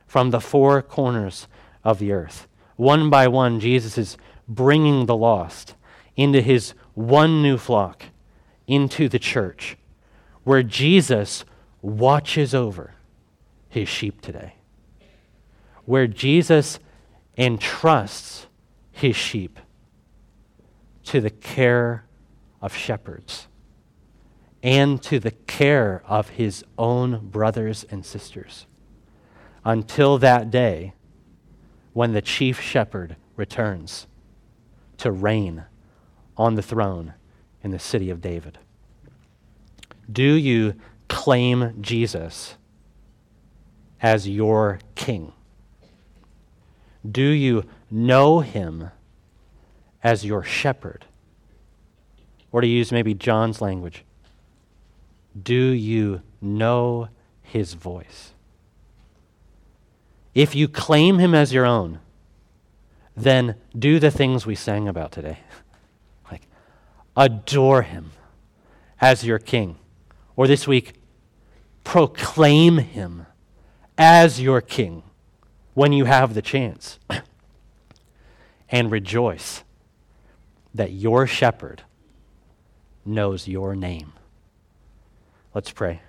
from 0.06 0.32
the 0.32 0.40
four 0.40 0.82
corners 0.82 1.48
of 1.84 2.00
the 2.00 2.12
earth. 2.12 2.48
One 2.78 3.10
by 3.10 3.28
one, 3.28 3.60
Jesus 3.60 3.98
is 3.98 4.18
bringing 4.48 5.06
the 5.06 5.16
lost 5.16 5.76
into 6.16 6.42
his 6.42 6.74
one 6.94 7.42
new 7.42 7.58
flock, 7.58 8.06
into 8.68 9.10
the 9.10 9.20
church, 9.20 9.78
where 10.44 10.64
Jesus 10.64 11.44
watches 11.82 12.56
over 12.56 12.94
his 13.70 13.90
sheep 13.90 14.22
today, 14.22 14.56
where 15.88 16.06
Jesus 16.06 16.80
entrusts 17.38 18.46
his 18.92 19.16
sheep 19.16 19.58
to 21.06 21.22
the 21.22 21.30
care 21.30 22.04
of 22.62 22.76
shepherds 22.76 23.48
and 24.62 25.02
to 25.02 25.18
the 25.18 25.32
care 25.32 26.04
of 26.06 26.32
his 26.32 26.66
own 26.78 27.30
brothers 27.30 27.86
and 27.90 28.06
sisters 28.06 28.66
until 29.64 30.18
that 30.18 30.52
day 30.52 30.94
when 31.94 32.12
the 32.12 32.22
chief 32.22 32.60
shepherd 32.60 33.16
returns 33.38 34.08
to 34.98 35.10
reign 35.10 35.64
on 36.36 36.56
the 36.56 36.62
throne 36.62 37.14
in 37.64 37.72
the 37.72 37.80
city 37.80 38.10
of 38.10 38.20
David. 38.20 38.58
Do 40.12 40.34
you 40.34 40.76
claim 41.08 41.82
Jesus 41.82 42.56
as 44.02 44.28
your 44.28 44.80
king? 44.96 45.32
Do 47.10 47.28
you 47.28 47.64
know 47.90 48.40
him 48.40 48.92
as 50.04 50.26
your 50.26 50.44
shepherd? 50.44 51.06
Or 52.52 52.62
to 52.62 52.68
use 52.68 52.92
maybe 52.92 53.14
John's 53.14 53.62
language, 53.62 54.04
do 55.42 55.54
you 55.54 56.22
know 56.42 57.10
his 57.42 57.74
voice? 57.74 58.32
If 60.34 60.56
you 60.56 60.68
claim 60.68 61.20
him 61.20 61.34
as 61.34 61.54
your 61.54 61.66
own, 61.66 62.00
then 63.16 63.56
do 63.78 64.00
the 64.00 64.12
things 64.12 64.46
we 64.46 64.56
sang 64.56 64.88
about 64.88 65.12
today. 65.12 65.40
like, 66.32 66.44
adore 67.16 67.82
him 67.82 68.12
as 69.02 69.26
your 69.26 69.40
king. 69.40 69.78
Or 70.36 70.48
this 70.48 70.68
week, 70.68 70.94
proclaim 71.84 72.78
him 72.78 73.26
as 73.98 74.40
your 74.40 74.62
king 74.62 75.04
when 75.78 75.94
you 75.94 76.06
have 76.06 76.34
the 76.34 76.42
chance. 76.42 76.98
and 78.70 78.92
rejoice 78.92 79.64
that 80.74 80.92
your 80.92 81.28
shepherd 81.28 81.84
knows 83.06 83.48
your 83.48 83.76
name. 83.76 84.12
Let's 85.54 85.70
pray. 85.70 86.02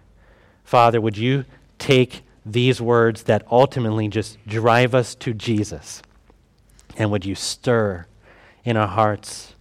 Father, 0.64 1.03
would 1.03 1.19
you 1.19 1.45
take 1.79 2.23
these 2.47 2.81
words 2.81 3.25
that 3.25 3.47
ultimately 3.51 4.09
just 4.09 4.39
drive 4.47 4.95
us 4.95 5.14
to 5.16 5.35
Jesus? 5.35 6.01
And 6.97 7.11
would 7.11 7.27
you 7.27 7.35
stir 7.35 8.07
in 8.64 8.79
our 8.79 8.89
hearts 8.89 9.55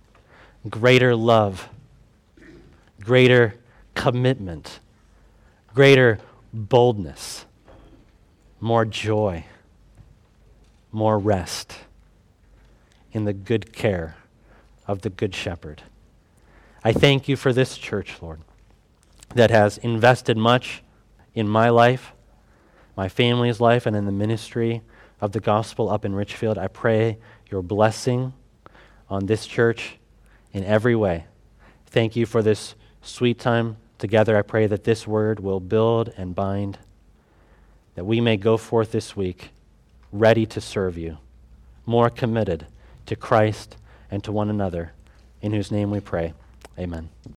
greater 0.69 1.17
love, 1.17 1.67
greater 3.01 3.55
commitment, 3.93 4.79
greater 5.73 6.19
boldness, 6.53 7.45
more 8.61 8.85
joy, 8.85 9.43
more 10.91 11.19
rest 11.19 11.77
in 13.11 13.25
the 13.25 13.33
good 13.33 13.73
care 13.73 14.15
of 14.87 15.01
the 15.01 15.09
Good 15.09 15.35
Shepherd. 15.35 15.83
I 16.83 16.93
thank 16.93 17.27
you 17.27 17.35
for 17.35 17.51
this 17.51 17.77
church, 17.77 18.17
Lord, 18.21 18.41
that 19.35 19.51
has 19.51 19.77
invested 19.79 20.37
much 20.37 20.83
in 21.33 21.47
my 21.47 21.69
life, 21.69 22.13
my 22.95 23.09
family's 23.09 23.59
life, 23.59 23.85
and 23.85 23.95
in 23.95 24.05
the 24.05 24.11
ministry 24.11 24.81
of 25.19 25.31
the 25.31 25.39
gospel 25.39 25.89
up 25.89 26.05
in 26.05 26.15
Richfield. 26.15 26.57
I 26.57 26.67
pray 26.67 27.17
your 27.49 27.61
blessing 27.61 28.33
on 29.09 29.25
this 29.25 29.45
church 29.45 29.97
in 30.53 30.63
every 30.63 30.95
way. 30.95 31.25
Thank 31.87 32.15
you 32.15 32.25
for 32.25 32.41
this 32.41 32.75
sweet 33.01 33.39
time 33.39 33.77
together. 33.97 34.37
I 34.37 34.41
pray 34.41 34.67
that 34.67 34.83
this 34.83 35.07
word 35.07 35.39
will 35.39 35.59
build 35.59 36.13
and 36.17 36.35
bind, 36.35 36.77
that 37.95 38.05
we 38.05 38.21
may 38.21 38.37
go 38.37 38.57
forth 38.57 38.91
this 38.91 39.15
week 39.15 39.49
ready 40.11 40.45
to 40.45 40.61
serve 40.61 40.97
you, 40.97 41.17
more 41.85 42.09
committed 42.09 42.67
to 43.05 43.15
Christ 43.15 43.77
and 44.09 44.23
to 44.23 44.31
one 44.31 44.49
another, 44.49 44.93
in 45.41 45.53
whose 45.53 45.71
name 45.71 45.91
we 45.91 45.99
pray. 45.99 46.33
Amen. 46.79 47.09